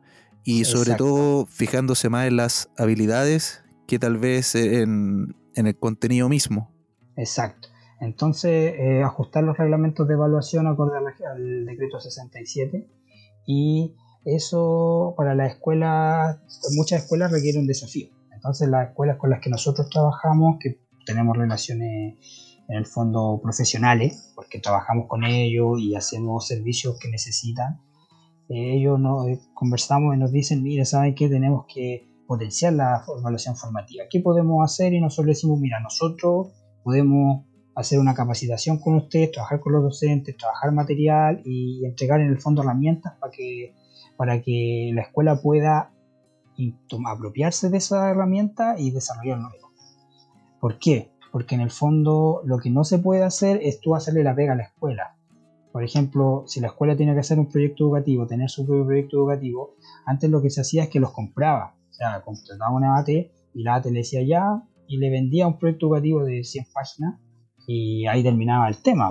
y 0.44 0.66
sobre 0.66 0.96
todo 0.96 1.46
fijándose 1.46 2.10
más 2.10 2.28
en 2.28 2.38
las 2.38 2.70
habilidades 2.78 3.63
que 3.88 4.00
tal 4.00 4.18
vez 4.18 4.56
en, 4.56 5.36
el 5.56 5.78
contenido 5.78 6.30
mismo. 6.30 6.72
Exacto. 7.16 7.70
Entonces, 8.00 8.74
eh, 8.78 9.02
ajustar 9.04 9.44
los 9.44 9.58
reglamentos 9.58 10.08
de 10.08 10.16
evaluación 10.16 10.68
acorde 10.68 10.98
al, 10.98 11.66
decreto 11.66 12.00
67 12.00 12.88
y 13.46 13.96
eso 14.26 15.13
para 15.18 15.36
la 15.36 15.48
escuela, 15.48 16.42
muchas 16.76 17.04
escuelas 17.04 17.32
requiere 17.32 17.60
un 17.60 17.68
desafío. 17.68 18.08
Entonces, 18.43 18.67
las 18.67 18.89
escuelas 18.89 19.15
con 19.17 19.29
las 19.29 19.39
que 19.39 19.49
nosotros 19.49 19.89
trabajamos, 19.89 20.58
que 20.60 20.82
tenemos 21.06 21.38
relaciones 21.38 22.17
en 22.67 22.75
el 22.75 22.86
fondo 22.86 23.39
profesionales, 23.41 24.34
porque 24.36 24.60
trabajamos 24.60 25.08
con 25.08 25.23
ellos 25.23 25.79
y 25.79 25.95
hacemos 25.95 26.45
servicios 26.45 26.99
que 26.99 27.08
necesitan. 27.08 27.79
Eh, 28.49 28.75
ellos 28.75 28.99
nos 28.99 29.29
eh, 29.29 29.39
conversamos 29.53 30.13
y 30.13 30.19
nos 30.19 30.34
dicen, 30.34 30.62
mira, 30.62 30.84
¿saben 30.84 31.15
qué? 31.15 31.29
Tenemos 31.29 31.67
que 31.73 32.06
potenciar 32.27 32.73
la 32.73 33.06
evaluación 33.17 33.56
formativa. 33.56 34.03
¿Qué 34.10 34.19
podemos 34.19 34.62
hacer? 34.62 34.93
Y 34.93 34.99
nosotros 34.99 35.27
decimos, 35.38 35.58
mira, 35.62 35.79
nosotros 35.79 36.49
podemos 36.84 37.45
hacer 37.75 37.97
una 37.97 38.13
capacitación 38.13 38.77
con 38.77 38.95
ustedes, 38.95 39.32
trabajar 39.32 39.62
con 39.62 39.71
los 39.71 39.84
docentes, 39.84 40.36
trabajar 40.36 40.73
material 40.73 41.41
y 41.45 41.86
entregar 41.86 42.19
en 42.19 42.27
el 42.27 42.41
fondo 42.41 42.62
herramientas 42.62 43.13
para 43.21 43.32
que, 43.32 43.73
para 44.17 44.41
que 44.41 44.91
la 44.93 45.03
escuela 45.03 45.41
pueda 45.41 45.92
apropiarse 47.08 47.70
de 47.70 47.78
esa 47.78 48.10
herramienta 48.10 48.76
y 48.78 48.92
desarrollarlo. 48.92 49.50
¿Por 50.60 50.80
qué? 50.80 51.13
porque 51.34 51.56
en 51.56 51.62
el 51.62 51.72
fondo 51.72 52.44
lo 52.46 52.60
que 52.60 52.70
no 52.70 52.84
se 52.84 53.00
puede 53.00 53.24
hacer 53.24 53.60
es 53.63 53.82
tú 53.82 53.96
hacerle 53.96 54.24
la 54.24 54.36
pega 54.36 54.54
a 54.54 54.56
la 54.56 54.66
escuela. 54.66 55.16
Por 55.72 55.84
ejemplo, 55.84 56.44
si 56.46 56.60
la 56.60 56.68
escuela 56.68 56.96
tiene 56.96 57.16
que 57.16 57.22
hacer 57.22 57.39
un 57.39 57.50
proyecto 57.50 57.86
educativo, 57.86 58.28
tener 58.28 58.52
su 58.52 58.68
propio 58.68 58.86
proyecto 58.86 59.18
educativo, 59.18 59.74
antes 60.06 60.30
lo 60.30 60.44
que 60.44 60.52
se 60.52 60.62
hacía 60.62 60.84
es 60.84 60.89
que 60.89 61.00
los 61.00 61.12
compraba. 61.12 61.76
O 61.89 61.94
sea, 61.94 62.22
contrataba 62.22 62.70
una 62.70 63.00
AT 63.00 63.10
y 63.10 63.63
la 63.63 63.74
AT 63.74 63.86
le 63.86 64.02
decía 64.02 64.22
ya 64.22 64.62
y 64.88 64.98
le 64.98 65.10
vendía 65.10 65.48
un 65.48 65.58
proyecto 65.58 65.88
educativo 65.88 66.24
de 66.24 66.44
100 66.44 66.66
páginas 66.72 67.20
y 67.66 68.06
ahí 68.06 68.22
terminaba 68.22 68.68
el 68.68 68.78
tema 68.78 69.10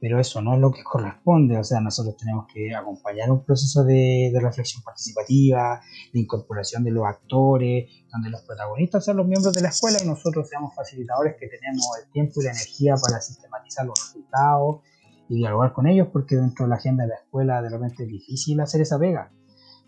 pero 0.00 0.18
eso 0.18 0.40
no 0.40 0.54
es 0.54 0.60
lo 0.60 0.72
que 0.72 0.82
corresponde, 0.82 1.58
o 1.58 1.64
sea, 1.64 1.80
nosotros 1.80 2.16
tenemos 2.16 2.46
que 2.52 2.74
acompañar 2.74 3.30
un 3.30 3.44
proceso 3.44 3.84
de, 3.84 4.32
reflexión 4.40 4.82
participativa, 4.82 5.80
de 6.12 6.20
incorporación 6.20 6.82
de 6.82 6.90
los 6.90 7.04
actores, 7.04 7.90
donde 8.10 8.30
los 8.30 8.40
protagonistas 8.42 9.04
sean 9.04 9.18
los 9.18 9.26
miembros 9.26 9.54
de 9.54 9.60
la 9.60 9.68
escuela 9.68 9.98
y 10.02 10.06
nosotros 10.06 10.48
seamos 10.48 10.74
facilitadores 10.74 11.36
que 11.38 11.48
tenemos 11.48 11.86
el 12.02 12.10
tiempo 12.10 12.40
y 12.40 12.44
la 12.44 12.52
energía 12.52 12.94
para 12.96 13.20
sistematizar 13.20 13.84
los 13.84 13.98
resultados 13.98 14.80
y 15.28 15.36
dialogar 15.36 15.74
con 15.74 15.86
ellos, 15.86 16.08
porque 16.10 16.36
dentro 16.36 16.64
de 16.64 16.70
la 16.70 16.76
agenda 16.76 17.04
de 17.04 17.10
la 17.10 17.16
escuela 17.16 17.60
de 17.60 17.68
repente 17.68 18.04
es 18.04 18.08
difícil 18.08 18.58
hacer 18.60 18.80
esa 18.80 18.98
pega. 18.98 19.30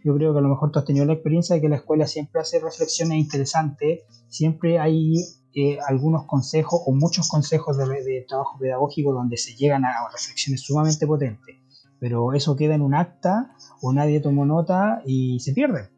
Yo 0.05 0.15
creo 0.15 0.33
que 0.33 0.41
a 0.41 0.43
lo 0.43 0.49
mejor 0.49 0.73
tú 0.73 0.79
has 0.79 0.85
tenido 0.85 1.07
la 1.07 1.15
experiencia 1.15 1.55
de 1.55 1.63
que 1.63 1.69
la 1.69 1.77
escuela 1.77 2.07
siempre 2.07 2.41
hace 2.41 2.61
reflexiones 2.61 3.19
interesantes, 3.19 4.01
siempre 4.29 4.79
hay 4.79 5.15
eh, 5.55 5.79
algunos 5.87 6.25
consejos 6.27 6.81
o 6.87 6.93
muchos 6.93 7.29
consejos 7.29 7.77
de, 7.77 8.25
trabajo 8.29 8.59
pedagógico 8.59 9.13
donde 9.13 9.37
se 9.37 9.55
llegan 9.55 9.85
a 9.85 9.93
reflexiones 10.11 10.63
sumamente 10.63 11.07
potentes, 11.07 11.57
pero 12.01 12.33
eso 12.33 12.57
queda 12.57 12.75
en 12.75 12.83
un 12.83 12.95
acta 12.95 13.55
o 13.81 13.93
nadie 13.93 14.21
tomó 14.21 14.45
nota 14.47 15.03
y 15.05 15.41
se 15.41 15.53
pierde. 15.53 15.91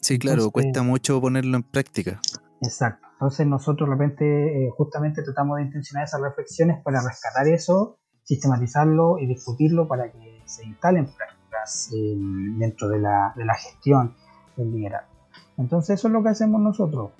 Sí, 0.00 0.18
claro, 0.18 0.50
cuesta 0.50 0.82
mucho 0.82 1.20
ponerlo 1.20 1.56
en 1.56 1.62
práctica. 1.62 2.20
Exacto. 2.62 3.06
Entonces 3.12 3.46
nosotros 3.46 3.88
de 3.88 3.94
repente 3.94 4.24
eh, 4.66 4.70
justamente 4.76 5.22
tratamos 5.22 5.58
de 5.58 5.62
intencionar 5.62 6.04
esas 6.04 6.20
reflexiones 6.20 6.82
para 6.82 7.00
rescatar 7.00 7.46
eso, 7.46 7.98
sistematizarlo 8.24 9.18
y 9.18 9.26
discutirlo 9.26 9.86
para 9.86 10.10
que 10.10 10.42
se 10.44 10.64
instalen 10.64 11.06
prácticas 11.06 11.90
eh, 11.94 12.16
dentro 12.58 12.88
de 12.88 12.98
la, 12.98 13.32
de 13.36 13.44
la 13.44 13.54
gestión 13.54 14.16
del 14.56 14.72
liderazgo. 14.72 15.12
Entonces 15.56 16.00
eso 16.00 16.08
es 16.08 16.12
lo 16.12 16.22
que 16.22 16.30
hacemos 16.30 16.60
nosotros. 16.60 17.12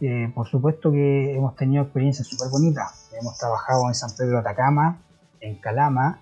Eh, 0.00 0.30
por 0.34 0.46
supuesto 0.46 0.92
que 0.92 1.34
hemos 1.34 1.56
tenido 1.56 1.84
experiencias 1.84 2.26
súper 2.28 2.48
bonitas. 2.50 3.08
Hemos 3.18 3.38
trabajado 3.38 3.88
en 3.88 3.94
San 3.94 4.10
Pedro 4.16 4.38
Atacama, 4.38 5.00
en 5.40 5.56
Calama. 5.56 6.20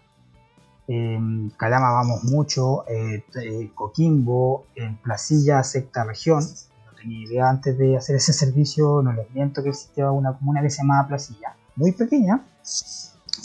En 0.86 1.50
Calama 1.56 1.90
vamos 1.92 2.24
mucho, 2.24 2.86
eh, 2.88 3.24
eh, 3.42 3.70
Coquimbo, 3.74 4.66
en 4.76 4.96
Placilla, 4.98 5.62
sexta 5.64 6.04
región. 6.04 6.44
No 6.86 6.96
tenía 6.96 7.24
idea 7.24 7.48
antes 7.48 7.76
de 7.76 7.96
hacer 7.96 8.16
ese 8.16 8.32
servicio, 8.44 9.02
no 9.02 9.12
les 9.12 9.30
miento 9.30 9.62
que 9.62 9.70
existía 9.70 10.10
una 10.10 10.36
comuna 10.36 10.62
que 10.62 10.70
se 10.70 10.82
llamaba 10.82 11.08
Placilla, 11.08 11.56
muy 11.76 11.92
pequeña. 11.92 12.44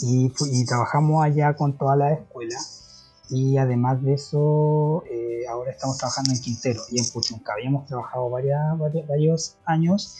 Y, 0.02 0.32
y 0.50 0.64
trabajamos 0.64 1.24
allá 1.24 1.54
con 1.54 1.76
toda 1.76 1.96
la 1.96 2.12
escuela 2.12 2.56
y 3.30 3.56
además 3.58 4.02
de 4.02 4.14
eso, 4.14 5.04
eh, 5.10 5.42
ahora 5.48 5.70
estamos 5.70 5.96
trabajando 5.98 6.32
en 6.32 6.40
Quintero 6.40 6.82
y 6.90 6.98
en 6.98 7.08
Puchunca. 7.10 7.52
Habíamos 7.52 7.86
trabajado 7.86 8.28
varias, 8.28 8.60
varios 9.06 9.56
años 9.64 10.16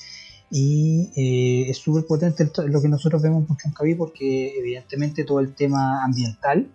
y 0.51 1.11
eh, 1.16 1.70
es 1.70 1.79
súper 1.79 2.07
potente 2.07 2.51
lo 2.66 2.81
que 2.81 2.88
nosotros 2.88 3.20
vemos 3.20 3.40
en 3.40 3.46
Puchuncaví 3.46 3.94
porque 3.96 4.59
evidentemente 4.59 5.25
todo 5.25 5.40
el 5.40 5.55
tema 5.55 6.05
ambiental 6.05 6.68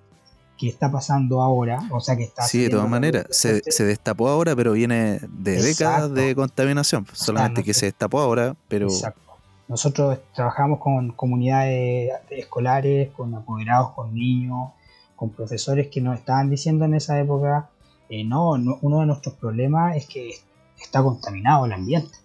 que 0.58 0.70
está 0.70 0.92
pasando 0.92 1.42
ahora, 1.42 1.80
o 1.92 2.00
sea 2.00 2.16
que 2.16 2.24
está... 2.24 2.44
Sí, 2.44 2.64
de 2.64 2.70
todas 2.70 2.90
maneras, 2.90 3.26
se, 3.30 3.62
destapó 3.84 4.30
ahora, 4.30 4.56
pero 4.56 4.72
viene 4.72 5.20
de 5.28 5.62
décadas 5.62 6.14
de 6.14 6.34
contaminación, 6.34 7.06
solamente 7.12 7.64
que 7.64 7.74
se 7.74 7.88
destapó 7.88 8.20
ahora, 8.20 8.56
pero... 8.70 8.88
Exacto. 8.88 9.22
Nosotros 9.68 10.20
trabajamos 10.34 10.80
con 10.80 11.12
comunidades 11.12 12.12
escolares, 12.30 13.10
con 13.12 13.34
apoderados, 13.34 13.94
con 13.94 14.14
niños, 14.14 14.70
con 15.16 15.30
profesores 15.30 15.88
que 15.88 16.02
nos 16.02 16.20
estaban 16.20 16.50
diciendo 16.50 16.86
en 16.86 16.96
esa 16.96 17.20
época, 17.20 17.70
eh, 18.10 18.24
no, 18.24 18.52
uno 18.52 19.00
de 19.00 19.06
nuestros 19.06 19.36
problemas 19.36 19.96
es 19.96 20.08
que 20.08 20.32
está 20.80 21.02
contaminado 21.02 21.66
el 21.66 21.74
ambiente 21.74 22.18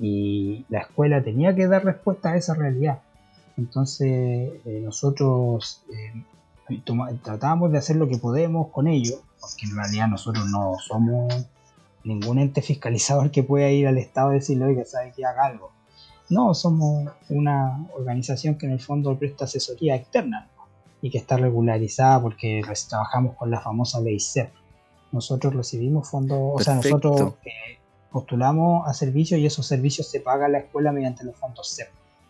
y 0.00 0.64
la 0.68 0.80
escuela 0.80 1.22
tenía 1.22 1.54
que 1.54 1.66
dar 1.66 1.84
respuesta 1.84 2.30
a 2.30 2.36
esa 2.36 2.54
realidad. 2.54 3.00
Entonces 3.56 4.08
eh, 4.64 4.80
nosotros 4.82 5.82
eh, 5.92 6.80
tratamos 7.22 7.70
de 7.70 7.78
hacer 7.78 7.96
lo 7.96 8.08
que 8.08 8.18
podemos 8.18 8.68
con 8.68 8.88
ello, 8.88 9.16
porque 9.40 9.66
en 9.66 9.76
realidad 9.76 10.08
nosotros 10.08 10.48
no 10.48 10.76
somos 10.78 11.46
ningún 12.04 12.38
ente 12.38 12.62
fiscalizador 12.62 13.30
que 13.30 13.42
pueda 13.42 13.70
ir 13.70 13.86
al 13.86 13.98
Estado 13.98 14.32
y 14.32 14.36
decirle, 14.36 14.64
oiga, 14.64 14.84
sabe 14.84 15.12
que 15.14 15.24
haga 15.24 15.46
algo. 15.46 15.70
No, 16.30 16.54
somos 16.54 17.12
una 17.28 17.86
organización 17.94 18.56
que 18.56 18.66
en 18.66 18.72
el 18.72 18.80
fondo 18.80 19.18
presta 19.18 19.44
asesoría 19.44 19.96
externa 19.96 20.48
y 21.02 21.10
que 21.10 21.18
está 21.18 21.36
regularizada 21.36 22.22
porque 22.22 22.62
trabajamos 22.88 23.36
con 23.36 23.50
la 23.50 23.60
famosa 23.60 24.00
ley 24.00 24.18
CEP. 24.20 24.50
Nosotros 25.10 25.54
recibimos 25.54 26.08
fondos, 26.08 26.38
o 26.40 26.58
sea, 26.60 26.76
nosotros 26.76 27.34
eh, 27.44 27.78
postulamos 28.10 28.88
a 28.88 28.94
servicios 28.94 29.38
y 29.40 29.44
esos 29.44 29.66
servicios 29.66 30.08
se 30.08 30.20
pagan 30.20 30.52
la 30.52 30.58
escuela 30.58 30.92
mediante 30.92 31.24
los 31.24 31.36
fondos 31.36 31.74
CEP. 31.76 31.88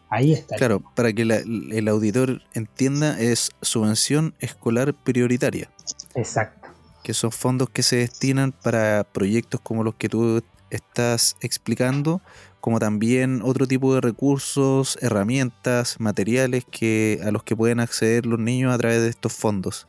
Ahí 0.09 0.33
está. 0.33 0.57
Claro, 0.57 0.83
para 0.95 1.13
que 1.13 1.23
el 1.23 1.89
auditor 1.89 2.43
entienda, 2.55 3.19
es 3.21 3.51
subvención 3.61 4.35
escolar 4.41 4.95
prioritaria. 4.95 5.71
Exacto. 6.15 6.69
Que 7.03 7.15
son 7.15 7.31
fondos 7.31 7.71
que 7.71 7.83
se 7.83 7.97
destinan 7.97 8.53
para 8.53 9.05
proyectos 9.05 9.61
como 9.61 9.85
los 9.85 9.95
que 9.95 10.09
tú 10.09 10.43
estás 10.71 11.37
explicando, 11.41 12.21
como 12.63 12.79
también 12.79 13.43
otro 13.43 13.67
tipo 13.67 13.93
de 13.93 14.01
recursos, 14.01 14.97
herramientas, 15.03 15.99
materiales 15.99 16.65
que 16.71 17.21
a 17.25 17.33
los 17.33 17.43
que 17.43 17.57
pueden 17.57 17.81
acceder 17.81 18.25
los 18.25 18.39
niños 18.39 18.73
a 18.73 18.79
través 18.79 19.03
de 19.03 19.09
estos 19.09 19.33
fondos. 19.33 19.89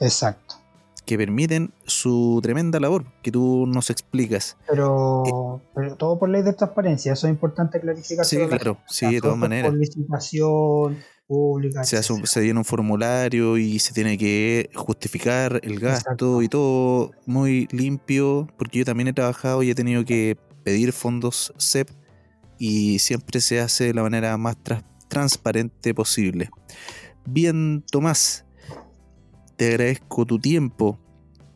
Exacto 0.00 0.56
que 1.06 1.16
permiten 1.16 1.72
su 1.86 2.40
tremenda 2.42 2.80
labor 2.80 3.04
que 3.22 3.30
tú 3.30 3.64
nos 3.68 3.90
explicas. 3.90 4.56
Pero, 4.68 5.62
pero 5.72 5.94
todo 5.94 6.18
por 6.18 6.28
ley 6.28 6.42
de 6.42 6.52
transparencia, 6.52 7.12
eso 7.12 7.28
es 7.28 7.32
importante 7.32 7.80
clarificar. 7.80 8.26
Sí, 8.26 8.36
claro, 8.48 8.78
sí, 8.88 9.14
de 9.14 9.20
todas 9.20 9.38
maneras. 9.38 9.70
Por 9.70 9.78
licitación 9.78 10.98
pública. 11.28 11.84
Se, 11.84 11.96
hace 11.96 12.12
un, 12.12 12.26
se 12.26 12.40
tiene 12.40 12.58
un 12.58 12.64
formulario 12.64 13.56
y 13.56 13.78
se 13.78 13.94
tiene 13.94 14.18
que 14.18 14.68
justificar 14.74 15.60
el 15.62 15.78
gasto 15.78 16.42
y 16.42 16.48
todo 16.48 17.12
muy 17.24 17.68
limpio, 17.70 18.48
porque 18.58 18.80
yo 18.80 18.84
también 18.84 19.06
he 19.06 19.12
trabajado 19.12 19.62
y 19.62 19.70
he 19.70 19.76
tenido 19.76 20.04
que 20.04 20.36
pedir 20.64 20.92
fondos 20.92 21.54
CEP 21.56 21.88
y 22.58 22.98
siempre 22.98 23.40
se 23.40 23.60
hace 23.60 23.84
de 23.84 23.94
la 23.94 24.02
manera 24.02 24.36
más 24.36 24.56
transparente 25.08 25.94
posible. 25.94 26.50
Bien, 27.24 27.84
Tomás, 27.90 28.44
te 29.56 29.68
agradezco 29.68 30.24
tu 30.26 30.38
tiempo. 30.38 30.98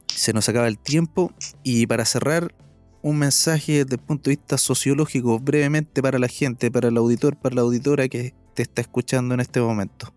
Se 0.07 0.33
nos 0.33 0.49
acaba 0.49 0.69
el 0.69 0.79
tiempo 0.79 1.33
y 1.63 1.87
para 1.87 2.05
cerrar, 2.05 2.55
un 3.03 3.19
mensaje 3.19 3.85
desde 3.85 3.95
el 3.95 4.01
punto 4.01 4.31
de 4.31 4.37
vista 4.37 4.59
sociológico 4.59 5.39
brevemente 5.39 6.03
para 6.03 6.19
la 6.19 6.29
gente, 6.29 6.71
para 6.71 6.89
el 6.89 6.97
auditor, 6.97 7.37
para 7.37 7.55
la 7.55 7.63
auditora 7.63 8.09
que 8.09 8.35
te 8.55 8.63
está 8.63 8.83
escuchando 8.83 9.35
en 9.35 9.41
este 9.41 9.61
momento. 9.61 10.13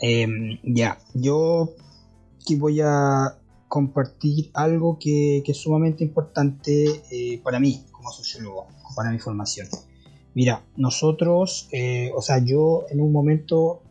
Em, 0.00 0.58
ya, 0.62 0.98
yo 1.14 1.74
aquí 2.40 2.56
voy 2.56 2.80
a 2.82 3.38
compartir 3.68 4.50
algo 4.52 4.98
que, 4.98 5.42
es 5.46 5.56
sumamente 5.56 6.04
importante 6.04 7.02
eh, 7.10 7.40
para 7.42 7.58
mí 7.58 7.84
como 7.90 8.12
sociólogo, 8.12 8.68
para 8.96 9.10
mi 9.10 9.18
formación. 9.18 9.68
Mira, 10.34 10.64
nosotros, 10.76 11.68
eh, 11.70 12.10
o 12.14 12.20
sea, 12.20 12.38
yo 12.44 12.84
en 12.90 13.00
un 13.00 13.12
momento 13.12 13.82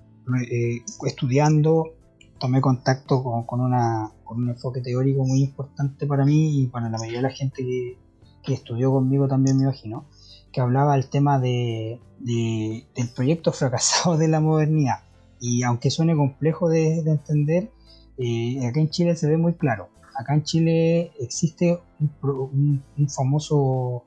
eh, 0.52 0.82
estudiando 1.06 1.94
tomé 2.39 2.62
contacto 2.62 3.24
con, 3.24 3.62
una, 3.62 4.12
con, 4.24 4.44
un 4.44 4.50
enfoque 4.50 4.82
teórico 4.82 5.24
muy 5.24 5.41
importante 5.41 6.06
para 6.06 6.26
mí 6.26 6.62
y 6.62 6.68
para 6.68 6.89
la 6.89 6.98
mayoría 6.98 7.20
de 7.20 7.30
la 7.30 7.34
gente 7.34 7.63
que, 7.63 8.54
estudió 8.54 8.91
conmigo 8.91 9.28
también 9.28 9.58
me 9.58 9.63
imagino, 9.63 10.06
que 10.52 10.62
hablaba 10.62 10.94
del 10.94 11.10
tema 11.10 11.39
de, 11.39 12.00
del 12.20 13.10
proyecto 13.15 13.52
fracasado 13.52 14.18
de 14.18 14.28
la 14.28 14.39
modernidad. 14.39 15.00
Y 15.39 15.63
aunque 15.63 15.89
suene 15.89 16.15
complejo 16.15 16.70
de, 16.70 17.00
entender, 17.00 17.72
eh, 18.20 18.68
acá 18.68 18.80
en 18.80 18.89
Chile 18.91 19.15
se 19.15 19.28
ve 19.28 19.38
muy 19.38 19.54
claro. 19.54 19.89
Acá 20.15 20.36
en 20.36 20.44
Chile 20.44 21.12
existe 21.20 21.80
un, 22.00 22.84
un 22.98 23.10
famoso 23.10 24.04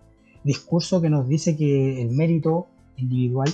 discurso 0.49 1.01
que 1.01 1.11
nos 1.11 1.29
dice 1.29 1.57
que 1.57 2.01
el 2.03 2.11
mérito 2.11 2.69
individual, 2.97 3.53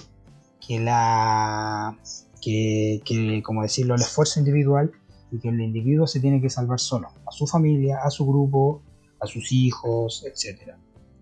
que 0.66 0.78
la 0.80 1.98
que, 2.40 3.42
como 3.44 3.62
decirlo, 3.62 3.94
el 3.94 4.00
esfuerzo 4.00 4.38
individual 4.38 4.92
y 5.32 5.40
que 5.40 5.48
el 5.48 5.60
individuo 5.60 6.06
se 6.06 6.20
tiene 6.20 6.40
que 6.40 6.50
salvar 6.50 6.78
solo, 6.78 7.08
a 7.26 7.32
su 7.32 7.46
familia, 7.46 7.98
a 8.04 8.10
su 8.10 8.24
grupo, 8.26 8.82
a 9.20 9.26
sus 9.26 9.50
hijos, 9.52 10.24
etc. 10.24 10.74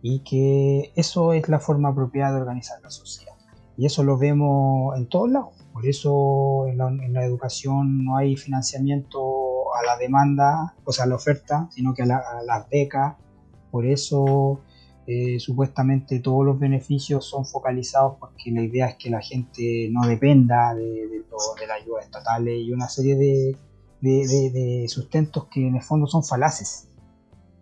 Y 0.02 0.20
que 0.20 0.92
eso 0.94 1.32
es 1.32 1.48
la 1.48 1.58
forma 1.58 1.88
apropiada 1.90 2.34
de 2.34 2.40
organizar 2.42 2.80
la 2.82 2.90
sociedad. 2.90 3.32
Y 3.78 3.86
eso 3.86 4.02
lo 4.02 4.18
vemos 4.18 4.96
en 4.98 5.08
todos 5.08 5.30
lados. 5.30 5.54
Por 5.72 5.86
eso 5.86 6.66
en 6.66 6.76
la, 6.76 6.88
en 6.88 7.12
la 7.14 7.24
educación 7.24 8.04
no 8.04 8.18
hay 8.18 8.36
financiamiento 8.36 9.74
a 9.74 9.86
la 9.86 9.96
demanda, 9.96 10.74
o 10.84 10.92
sea, 10.92 11.04
a 11.06 11.08
la 11.08 11.14
oferta, 11.14 11.68
sino 11.70 11.94
que 11.94 12.02
a, 12.02 12.16
a 12.16 12.42
las 12.44 12.68
becas. 12.68 13.16
Por 13.70 13.86
eso 13.86 14.60
eh, 15.06 15.40
supuestamente 15.40 16.20
todos 16.20 16.44
los 16.44 16.60
beneficios 16.60 17.26
son 17.26 17.44
focalizados 17.44 18.18
porque 18.20 18.52
la 18.52 18.62
idea 18.62 18.86
es 18.86 18.96
que 18.96 19.10
la 19.10 19.20
gente 19.20 19.88
no 19.90 20.06
dependa 20.06 20.74
de, 20.74 21.24
la 21.66 21.74
ayuda 21.74 22.02
estatal 22.02 22.48
y 22.48 22.72
una 22.72 22.88
serie 22.88 23.16
de, 23.16 23.56
de, 24.00 24.86
sustentos 24.88 25.46
que 25.46 25.66
en 25.66 25.76
el 25.76 25.82
fondo 25.82 26.06
son 26.06 26.22
falaces, 26.22 26.88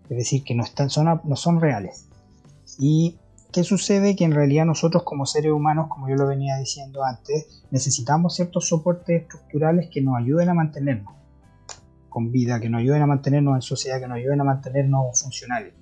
es 0.09 0.17
decir, 0.17 0.45
que 0.45 0.55
no, 0.55 0.65
están, 0.65 0.91
son, 0.91 1.21
no 1.25 1.37
son 1.37 1.61
reales. 1.61 2.09
¿Y 2.79 3.19
qué 3.53 3.65
sucede? 3.65 4.17
Que 4.17 4.25
en 4.25 4.33
realidad 4.33 4.67
nosotros 4.67 5.03
como 5.03 5.25
seres 5.25 5.53
humanos, 5.53 5.89
como 5.89 6.09
yo 6.09 6.17
lo 6.17 6.27
venía 6.27 6.57
diciendo 6.57 7.05
antes, 7.05 7.63
necesitamos 7.71 8.35
ciertos 8.35 8.69
soportes 8.69 9.23
estructurales 9.23 9.89
que 9.91 10.03
nos 10.03 10.17
ayuden 10.19 10.49
a 10.51 10.55
mantenernos 10.55 11.15
con 12.11 12.33
vida, 12.33 12.61
que 12.61 12.69
nos 12.69 12.81
ayuden 12.81 13.03
a 13.03 13.07
mantenernos 13.07 13.55
en 13.55 13.63
sociedad, 13.63 14.01
que 14.01 14.09
nos 14.09 14.17
ayuden 14.17 14.41
a 14.41 14.45
mantenernos 14.45 15.23
funcionales. 15.23 15.73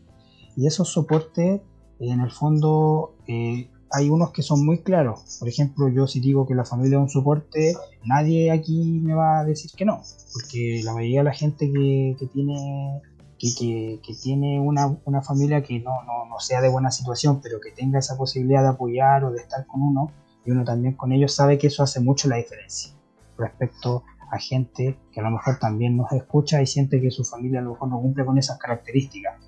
Y 0.58 0.66
esos 0.66 0.88
soportes, 0.88 1.60
en 2.00 2.20
el 2.20 2.32
fondo, 2.32 3.14
eh, 3.28 3.70
hay 3.92 4.10
unos 4.10 4.32
que 4.32 4.42
son 4.42 4.66
muy 4.66 4.78
claros. 4.78 5.36
Por 5.38 5.48
ejemplo, 5.48 5.88
yo 5.88 6.08
si 6.08 6.18
digo 6.18 6.48
que 6.48 6.56
la 6.56 6.64
familia 6.64 6.98
es 6.98 7.02
un 7.02 7.08
soporte, 7.08 7.76
nadie 8.04 8.50
aquí 8.50 8.98
me 9.00 9.14
va 9.14 9.38
a 9.38 9.44
decir 9.44 9.70
que 9.76 9.84
no, 9.84 10.02
porque 10.32 10.80
la 10.82 10.94
mayoría 10.94 11.20
de 11.20 11.24
la 11.26 11.32
gente 11.32 11.70
que, 11.70 12.28
tiene 12.32 13.00
que, 13.38 14.00
tiene 14.20 14.58
una, 14.58 15.22
familia 15.22 15.62
que 15.62 15.78
no, 15.78 15.92
no, 16.02 16.40
sea 16.40 16.60
de 16.60 16.68
buena 16.68 16.90
situación, 16.90 17.40
pero 17.40 17.60
que 17.60 17.70
tenga 17.70 18.00
esa 18.00 18.16
posibilidad 18.16 18.62
de 18.62 18.70
apoyar 18.70 19.22
o 19.22 19.30
de 19.30 19.38
estar 19.38 19.64
con 19.64 19.80
uno, 19.80 20.10
y 20.44 20.50
uno 20.50 20.64
también 20.64 20.94
con 20.94 21.12
ellos, 21.12 21.36
sabe 21.36 21.56
que 21.56 21.68
eso 21.68 21.84
hace 21.84 22.00
mucho 22.00 22.28
la 22.28 22.34
diferencia 22.34 22.92
respecto 23.38 24.02
a 24.28 24.38
gente 24.38 24.98
que 25.12 25.20
a 25.20 25.22
lo 25.22 25.30
mejor 25.30 25.60
también 25.60 25.96
nos 25.96 26.10
escucha 26.10 26.60
y 26.60 26.66
siente 26.66 27.00
que 27.00 27.12
su 27.12 27.24
familia 27.24 27.60
a 27.60 27.62
lo 27.62 27.74
mejor 27.74 27.90
no 27.90 28.00
cumple 28.00 28.24
con 28.24 28.38
esas 28.38 28.58
características. 28.58 29.47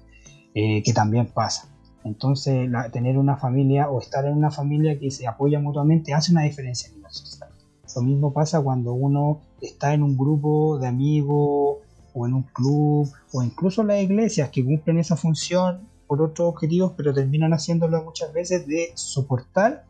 Eh, 0.55 0.83
que 0.83 0.93
también 0.93 1.27
pasa. 1.27 1.69
Entonces, 2.03 2.69
tener 2.93 3.19
una 3.19 3.37
familia 3.37 3.89
o 3.91 4.01
estar 4.01 4.25
en 4.25 4.37
una 4.37 4.51
familia 4.51 4.99
que 4.99 5.11
se 5.11 5.27
apoya 5.27 5.61
mutuamente 5.61 6.15
hace 6.15 6.33
una 6.33 6.43
diferencia 6.43 6.91
en 6.93 7.03
la 7.03 7.11
sociedad. 7.11 7.51
Lo 7.95 8.03
mismo 8.03 8.33
pasa 8.33 8.61
cuando 8.61 8.93
uno 8.93 9.41
está 9.61 9.95
en 9.95 10.03
un 10.03 10.17
grupo 10.17 10.79
de 10.79 10.87
amigos 10.87 11.79
o 12.15 12.27
en 12.27 12.35
un 12.35 12.43
club 12.45 13.09
o 13.33 13.43
incluso 13.43 13.83
las 13.83 14.03
iglesias 14.03 14.49
que 14.51 14.65
cumplen 14.65 14.99
esa 14.99 15.17
función 15.17 15.89
por 16.07 16.23
otros 16.23 16.49
objetivos, 16.49 16.93
pero 16.97 17.13
terminan 17.13 17.53
haciéndolo 17.53 18.03
muchas 18.03 18.33
veces 18.33 18.67
de 18.67 18.91
soportar 18.95 19.85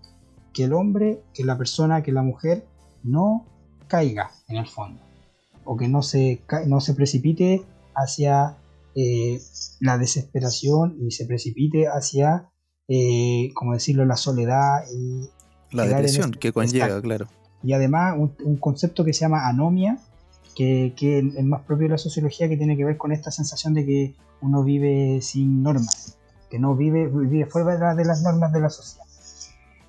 que 0.53 0.65
el 0.65 0.73
hombre, 0.73 1.23
que 1.33 1.45
la 1.45 1.57
persona, 1.57 2.03
que 2.03 2.13
la 2.13 2.23
mujer 2.23 2.67
no 3.03 3.47
caiga 3.87 4.31
en 4.49 4.57
el 4.57 4.67
fondo 4.67 5.01
o 5.65 5.77
que 5.77 5.89
no 5.89 6.03
se, 6.03 6.43
no 6.67 6.81
se 6.81 6.95
precipite 6.95 7.63
hacia 7.95 8.57
eh, 8.95 9.41
la 9.81 9.99
desesperación 9.99 10.97
y 11.01 11.11
se 11.13 11.27
precipite 11.27 11.87
hacia, 11.87 12.51
eh, 12.89 13.51
como 13.55 13.75
decirlo, 13.75 14.05
la 14.05 14.17
soledad 14.17 14.85
y... 14.93 15.29
La 15.73 15.87
depresión 15.87 16.33
que 16.33 16.53
conlleva, 16.53 17.01
claro. 17.01 17.29
Y 17.63 17.73
además 17.75 18.17
un, 18.19 18.57
concepto 18.57 19.05
que 19.05 19.13
se 19.13 19.21
llama 19.21 19.49
anomia, 19.49 19.99
que, 20.57 20.95
que, 20.97 21.19
es 21.19 21.45
más 21.45 21.63
propio 21.63 21.87
de 21.87 21.93
la 21.93 21.99
sociología, 21.99 22.49
que 22.49 22.57
tiene 22.57 22.77
que 22.77 22.85
ver 22.85 22.97
con 22.97 23.13
esta 23.13 23.31
sensación 23.31 23.75
de 23.75 23.87
que 23.87 24.15
uno 24.41 24.65
vive 24.65 25.21
sin 25.21 25.63
normas, 25.63 26.19
que 26.51 26.59
no 26.59 26.75
vive, 26.75 27.07
vive 27.07 27.47
fuera 27.47 27.95
de 27.95 28.05
las 28.05 28.23
normas 28.23 28.53
de 28.53 28.61
la 28.61 28.71
sociedad. 28.71 29.07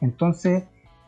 Entonces, 0.02 0.64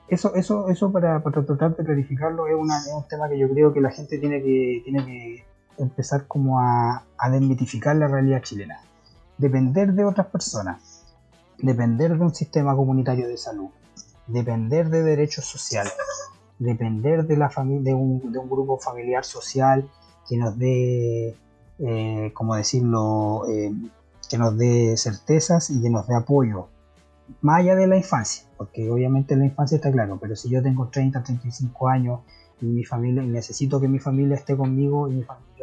eso, 0.08 0.36
eso, 0.36 0.70
eso 0.70 0.92
para, 0.92 1.22
para 1.22 1.44
tratar 1.46 1.76
de 1.76 1.84
clarificarlo 1.84 2.48
es, 2.48 2.56
una, 2.56 2.80
es, 2.80 2.92
un 2.94 3.08
tema 3.08 3.30
que 3.30 3.38
yo 3.38 3.50
creo 3.50 3.74
que 3.74 3.82
la 3.82 3.92
gente 3.92 4.18
tiene 4.18 4.42
que, 4.42 4.82
tiene 4.84 5.06
que 5.06 5.46
empezar 5.78 6.28
como 6.28 6.60
a, 6.60 7.04
a 7.18 7.30
desmitificar 7.30 7.96
la 7.96 8.08
realidad 8.08 8.42
chilena. 8.42 8.80
Depender 9.38 9.94
de 9.94 10.06
otras 10.06 10.28
personas, 10.28 11.06
depender 11.58 12.18
de 12.18 12.24
un 12.24 12.34
sistema 12.34 12.76
comunitario 12.76 13.28
de 13.28 13.38
salud, 13.38 13.70
depender 14.28 14.90
de 14.90 15.04
derechos 15.04 15.46
sociales, 15.46 15.94
depender 16.60 17.26
de, 17.26 17.38
la 17.38 17.50
de, 17.50 17.94
un, 17.94 18.32
de 18.32 18.40
un 18.40 18.50
grupo 18.50 18.78
familiar 18.78 19.26
social 19.26 19.90
que 20.28 20.38
nos 20.38 20.58
dé, 20.58 21.36
eh, 21.80 22.32
como 22.34 22.56
decirlo, 22.56 23.46
eh, 23.50 23.74
que 24.30 24.38
nos 24.38 24.58
dé 24.58 24.96
certezas 24.98 25.70
y 25.70 25.82
que 25.82 25.90
nos 25.90 26.08
dé 26.08 26.16
apoyo, 26.16 26.68
más 27.42 27.60
allá 27.60 27.76
de 27.76 27.88
la 27.88 27.98
infancia, 27.98 28.46
porque 28.58 28.90
obviamente 28.90 29.36
la 29.36 29.46
infancia 29.46 29.76
está 29.76 29.92
claro, 29.92 30.18
pero 30.22 30.36
si 30.36 30.50
yo 30.50 30.62
tengo 30.62 30.88
30, 30.88 31.24
35 31.24 31.88
años 31.88 32.20
y 32.62 32.66
mi 32.66 32.84
familia, 32.84 33.24
y 33.24 33.28
necesito 33.28 33.80
que 33.82 33.88
mi 33.88 34.00
familia 34.00 34.36
esté 34.36 34.56
conmigo 34.56 35.10
y 35.10 35.16
mi 35.16 35.24
familia 35.24 35.54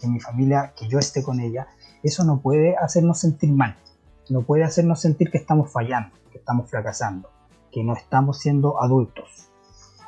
que 0.00 0.08
mi 0.08 0.18
familia, 0.18 0.72
que 0.76 0.88
yo 0.88 0.98
esté 0.98 1.22
con 1.22 1.40
ella, 1.40 1.68
eso 2.02 2.24
no 2.24 2.40
puede 2.40 2.76
hacernos 2.76 3.20
sentir 3.20 3.52
mal, 3.52 3.76
no 4.30 4.42
puede 4.42 4.64
hacernos 4.64 5.00
sentir 5.00 5.30
que 5.30 5.38
estamos 5.38 5.70
fallando, 5.70 6.16
que 6.32 6.38
estamos 6.38 6.70
fracasando, 6.70 7.28
que 7.70 7.84
no 7.84 7.94
estamos 7.94 8.38
siendo 8.38 8.82
adultos 8.82 9.50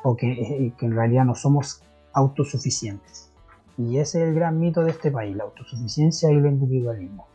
o 0.03 0.17
que, 0.17 0.31
eh, 0.31 0.73
que 0.77 0.85
en 0.85 0.93
realidad 0.93 1.25
no 1.25 1.35
somos 1.35 1.83
autosuficientes. 2.11 3.29
Y 3.77 3.97
ese 3.97 4.21
es 4.21 4.27
el 4.27 4.35
gran 4.35 4.59
mito 4.59 4.83
de 4.83 4.91
este 4.91 5.11
país, 5.11 5.35
la 5.35 5.45
autosuficiencia 5.45 6.31
y 6.31 6.35
el 6.35 6.45
individualismo. 6.45 7.27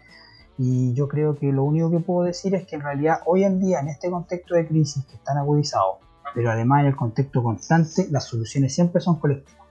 Y 0.57 0.93
yo 0.95 1.09
creo 1.09 1.37
que 1.37 1.53
lo 1.53 1.63
único 1.63 1.91
que 1.91 2.01
puedo 2.01 2.25
decir 2.25 2.55
es 2.55 2.67
que 2.67 2.77
en 2.77 2.83
realidad 2.83 3.21
hoy 3.27 3.45
en 3.45 3.61
día, 3.61 3.81
en 3.81 3.89
este 3.89 4.11
contexto 4.11 4.55
de 4.55 4.67
crisis 4.67 5.05
que 5.07 5.15
están 5.15 5.39
agudizados, 5.39 5.99
pero 6.35 6.51
además 6.51 6.81
en 6.81 6.87
el 6.87 6.97
contexto 6.97 7.43
constante, 7.43 8.09
las 8.11 8.25
soluciones 8.25 8.75
siempre 8.75 9.01
son 9.01 9.19
colectivas. 9.19 9.67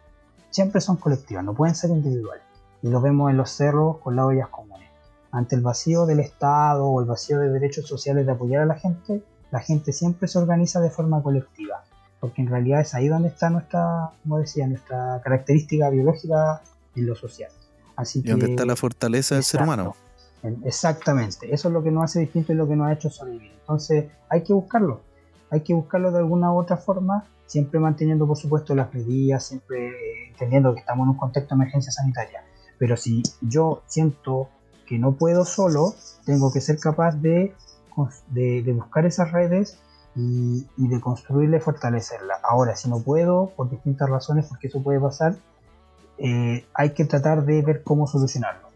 Siempre 0.50 0.82
son 0.82 0.98
colectivas, 0.98 1.43
no 1.43 1.54
pueden 1.54 1.76
ser 1.76 1.89
individuales. 1.89 2.43
Y 2.82 2.89
lo 2.89 3.02
vemos 3.02 3.32
en 3.32 3.38
los 3.38 3.50
cerros 3.50 3.98
con 3.98 4.15
las 4.15 4.26
ollas 4.26 4.50
comunes. 4.50 4.89
Ante 5.32 5.56
el 5.56 5.62
vacío 5.62 6.06
del 6.06 6.20
Estado 6.20 6.86
o 6.86 7.02
el 7.02 7.08
vacío 7.08 7.39
de 7.39 7.50
derechos 7.50 7.88
sociales 7.88 8.26
de 8.26 8.32
apoyar 8.32 8.63
a 8.63 8.65
la 8.65 8.76
gente, 8.76 9.24
la 9.52 9.60
gente 9.60 9.93
siempre 9.93 10.28
se 10.28 10.39
organiza 10.39 10.80
de 10.80 10.89
forma 10.89 11.22
colectiva. 11.22 11.84
Porque 12.20 12.41
en 12.41 12.50
realidad 12.50 12.82
es 12.82 12.96
ahí 12.96 13.08
donde 13.08 13.28
está 13.30 13.50
nuestra, 13.50 14.12
como 14.24 14.39
decía, 14.39 14.67
nuestra 14.67 15.22
característica 15.24 15.89
biológica 15.89 16.62
en 16.96 17.06
lo 17.06 17.15
social. 17.15 17.52
Así 17.96 18.20
y 18.24 18.30
donde 18.30 18.52
está 18.52 18.65
la 18.65 18.76
fortaleza 18.76 19.36
del 19.36 19.43
ser 19.43 19.62
humano. 19.63 19.96
Exactamente, 20.63 21.54
eso 21.54 21.67
es 21.67 21.74
lo 21.74 21.84
que 21.84 21.91
nos 21.91 22.06
hace 22.06 22.22
distinto 22.22 22.54
y 22.54 22.56
lo 22.56 22.67
que 22.67 22.76
nos 22.76 22.88
ha 22.88 22.93
hecho 22.93 23.10
sobrevivir. 23.10 23.52
Entonces 23.60 24.06
hay 24.30 24.43
que 24.43 24.54
buscarlo, 24.54 25.02
hay 25.50 25.62
que 25.62 25.74
buscarlo 25.74 26.12
de 26.12 26.20
alguna 26.20 26.52
u 26.52 26.60
otra 26.60 26.78
forma, 26.78 27.26
siempre 27.46 27.80
manteniendo 27.80 28.28
por 28.28 28.38
supuesto 28.38 28.76
las 28.76 28.94
medidas, 28.94 29.46
siempre 29.46 30.30
entendiendo 30.30 30.74
que 30.74 30.82
estamos 30.82 31.06
en 31.06 31.12
un 31.12 31.18
contexto 31.18 31.56
de 31.56 31.62
emergencia 31.62 31.92
sanitaria. 31.92 32.44
Pero 32.78 32.98
si 32.98 33.24
yo 33.42 33.82
siento 33.88 34.50
que 34.86 35.00
no 35.00 35.14
puedo 35.14 35.46
solo, 35.46 35.94
tengo 36.26 36.52
que 36.52 36.62
ser 36.62 36.80
capaz 36.80 37.16
de, 37.16 37.54
de, 38.30 38.74
buscar 38.74 39.06
esas 39.06 39.32
redes 39.32 39.80
y, 40.16 40.66
de 40.78 41.02
construirla 41.02 41.58
y 41.58 41.60
fortalecerla. 41.60 42.40
Ahora, 42.44 42.76
si 42.76 42.90
no 42.90 43.02
puedo, 43.02 43.52
por 43.56 43.70
distintas 43.70 44.10
razones, 44.10 44.46
porque 44.48 44.68
eso 44.68 44.82
puede 44.82 45.00
pasar, 45.00 45.36
eh, 46.18 46.66
hay 46.74 46.92
que 46.92 47.06
tratar 47.06 47.46
de 47.46 47.62
ver 47.62 47.84
cómo 47.84 48.08
solucionarlo. 48.08 48.70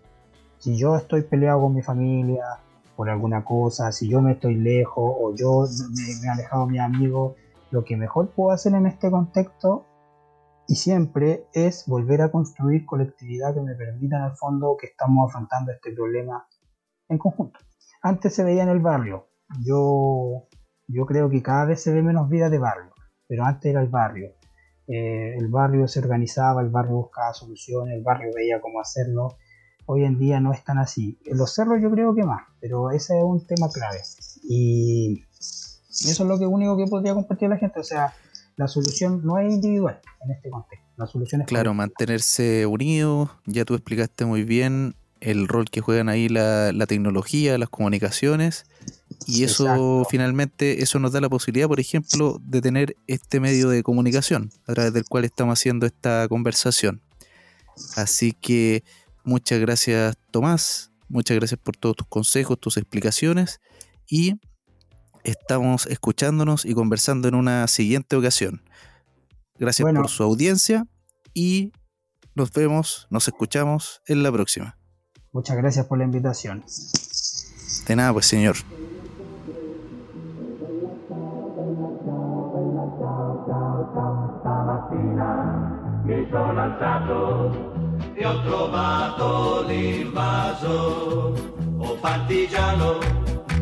Si 0.60 0.78
yo 0.78 0.96
estoy 0.96 1.24
peleado 1.24 1.62
con 1.62 1.74
mi 1.74 1.82
familia 1.82 2.60
por 2.96 3.10
alguna 3.10 3.44
cosa, 3.44 3.92
si 3.92 4.10
yo 4.10 4.22
me 4.22 4.34
estoy 4.34 4.56
lejos 4.56 5.14
o 5.20 5.36
yo 5.36 5.66
me, 5.92 6.28
he 6.28 6.30
alejado 6.30 6.66
de 6.66 6.72
mi 6.72 6.80
amigo, 6.80 7.36
lo 7.72 7.84
que 7.84 7.98
mejor 7.98 8.30
puedo 8.32 8.52
hacer 8.52 8.74
en 8.74 8.86
este 8.86 9.10
contexto 9.10 9.86
y 10.68 10.76
siempre 10.76 11.46
es 11.54 11.86
volver 11.88 12.22
a 12.22 12.32
construir 12.32 12.86
colectividad 12.86 13.54
que 13.54 13.62
me 13.62 13.76
permita 13.76 14.18
en 14.18 14.24
el 14.24 14.32
fondo 14.32 14.78
que 14.80 14.88
estamos 14.88 15.30
afrontando 15.30 15.72
este 15.72 15.92
problema 15.94 16.48
en 17.10 17.18
conjunto. 17.18 17.60
Antes 18.02 18.36
se 18.36 18.44
veía 18.44 18.64
en 18.64 18.70
el 18.70 18.80
barrio, 18.80 19.28
yo, 19.60 20.48
yo 20.88 21.06
creo 21.06 21.30
que 21.30 21.42
cada 21.44 21.66
vez 21.66 21.84
se 21.84 21.94
ve 21.94 22.02
menos 22.02 22.30
vida 22.30 22.50
de 22.50 22.60
barrio, 22.60 22.94
pero 23.28 23.46
antes 23.46 23.72
era 23.72 23.82
el 23.82 23.90
barrio. 23.90 24.34
Eh, 24.88 25.36
el 25.38 25.48
barrio 25.48 25.88
se 25.88 26.00
organizaba, 26.00 26.62
el 26.62 26.70
barrio 26.70 26.96
buscaba 26.96 27.34
soluciones, 27.34 27.96
el 27.96 28.04
barrio 28.04 28.32
veía 28.36 28.60
cómo 28.60 28.80
hacerlo. 28.80 29.38
Hoy 29.94 30.06
en 30.06 30.18
día 30.18 30.40
no 30.40 30.54
es 30.54 30.64
tan 30.64 30.78
así. 30.78 31.18
En 31.26 31.38
los 31.38 31.54
cerros 31.54 31.82
yo 31.82 31.92
creo 31.92 32.16
que 32.16 32.24
más, 32.24 32.44
pero 32.62 32.92
ese 32.92 33.18
es 33.18 33.24
un 33.26 33.46
tema 33.46 33.70
clave. 33.70 34.00
Y 34.42 35.22
eso 35.90 36.24
es 36.24 36.30
lo 36.30 36.40
que 36.40 36.46
único 36.46 36.78
que 36.78 36.86
podría 36.86 37.14
compartir 37.14 37.50
la 37.50 37.58
gente. 37.58 37.78
O 37.82 37.84
sea, 37.84 38.14
la 38.56 38.70
solución 38.70 39.20
no 39.26 39.38
es 39.38 39.52
individual 39.52 40.00
en 40.24 40.32
este 40.32 40.50
contexto. 40.50 40.88
La 40.96 41.08
solución 41.08 41.42
es 41.42 41.48
claro, 41.48 41.74
mantenerse 41.74 42.66
unidos. 42.66 43.32
Ya 43.46 43.66
tú 43.66 43.74
explicaste 43.74 44.24
muy 44.24 44.46
bien 44.46 44.96
el 45.20 45.50
rol 45.50 45.66
que 45.70 45.82
juegan 45.82 46.08
ahí 46.08 46.30
la, 46.30 46.72
tecnología, 46.88 47.58
las 47.58 47.68
comunicaciones. 47.68 48.64
Y 49.28 49.44
eso 49.44 50.08
finalmente, 50.10 50.84
eso 50.84 51.00
nos 51.00 51.12
da 51.12 51.20
la 51.20 51.28
posibilidad, 51.28 51.68
por 51.68 51.82
ejemplo, 51.82 52.40
de 52.42 52.62
tener 52.62 52.96
este 53.08 53.42
medio 53.42 53.68
de 53.68 53.84
comunicación 53.84 54.52
a 54.68 54.74
través 54.74 54.94
del 54.94 55.04
cual 55.04 55.26
estamos 55.26 55.60
haciendo 55.60 55.86
esta 55.86 56.30
conversación. 56.30 57.02
Así 57.98 58.32
que 58.32 58.86
muchas 59.24 59.60
gracias 59.60 60.18
Tomás, 60.32 60.92
muchas 61.08 61.38
gracias 61.38 61.60
por 61.60 61.76
todos 61.76 61.96
tus 61.96 62.08
consejos, 62.08 62.60
tus 62.60 62.78
explicaciones 62.78 63.60
y 64.08 64.40
estamos 65.24 65.86
escuchándonos 65.88 66.66
y 66.66 66.74
conversando 66.74 67.28
en 67.28 67.36
una 67.36 67.68
siguiente 67.68 68.16
ocasión. 68.16 68.64
Gracias 69.58 69.92
por 69.94 70.10
su 70.10 70.24
audiencia 70.24 70.88
y 71.34 71.72
nos 72.34 72.52
vemos, 72.52 73.08
nos 73.10 73.28
escuchamos 73.28 74.02
en 74.08 74.24
la 74.24 74.32
próxima. 74.32 74.78
Muchas 75.32 75.58
gracias 75.58 75.86
por 75.86 75.98
la 75.98 76.04
invitación. 76.04 76.64
De 77.88 77.96
nada, 77.96 78.14
pues 78.14 78.26
señor. 78.26 78.56
mi 86.04 86.30
sono 86.30 86.62
alzato 86.62 87.71
e 88.22 88.26
ho 88.26 88.40
trovato 88.44 89.64
l'invaso. 89.68 91.34
Oh 91.80 91.96
partigiano, 91.96 93.00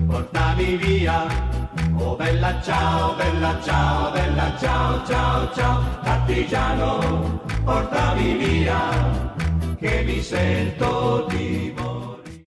portami 0.06 0.76
via. 0.76 1.28
Oh 1.98 2.16
bella 2.16 2.62
ciao, 2.62 3.16
bella 3.16 3.58
ciao, 3.62 4.12
bella 4.12 4.58
ciao, 4.60 5.06
ciao, 5.06 5.54
ciao. 5.54 5.82
Partigiano, 6.04 7.42
portami 7.64 8.34
via, 8.34 8.82
che 9.78 10.04
mi 10.06 10.22
sento 10.22 11.26
di 11.30 11.74
morire. 11.76 11.89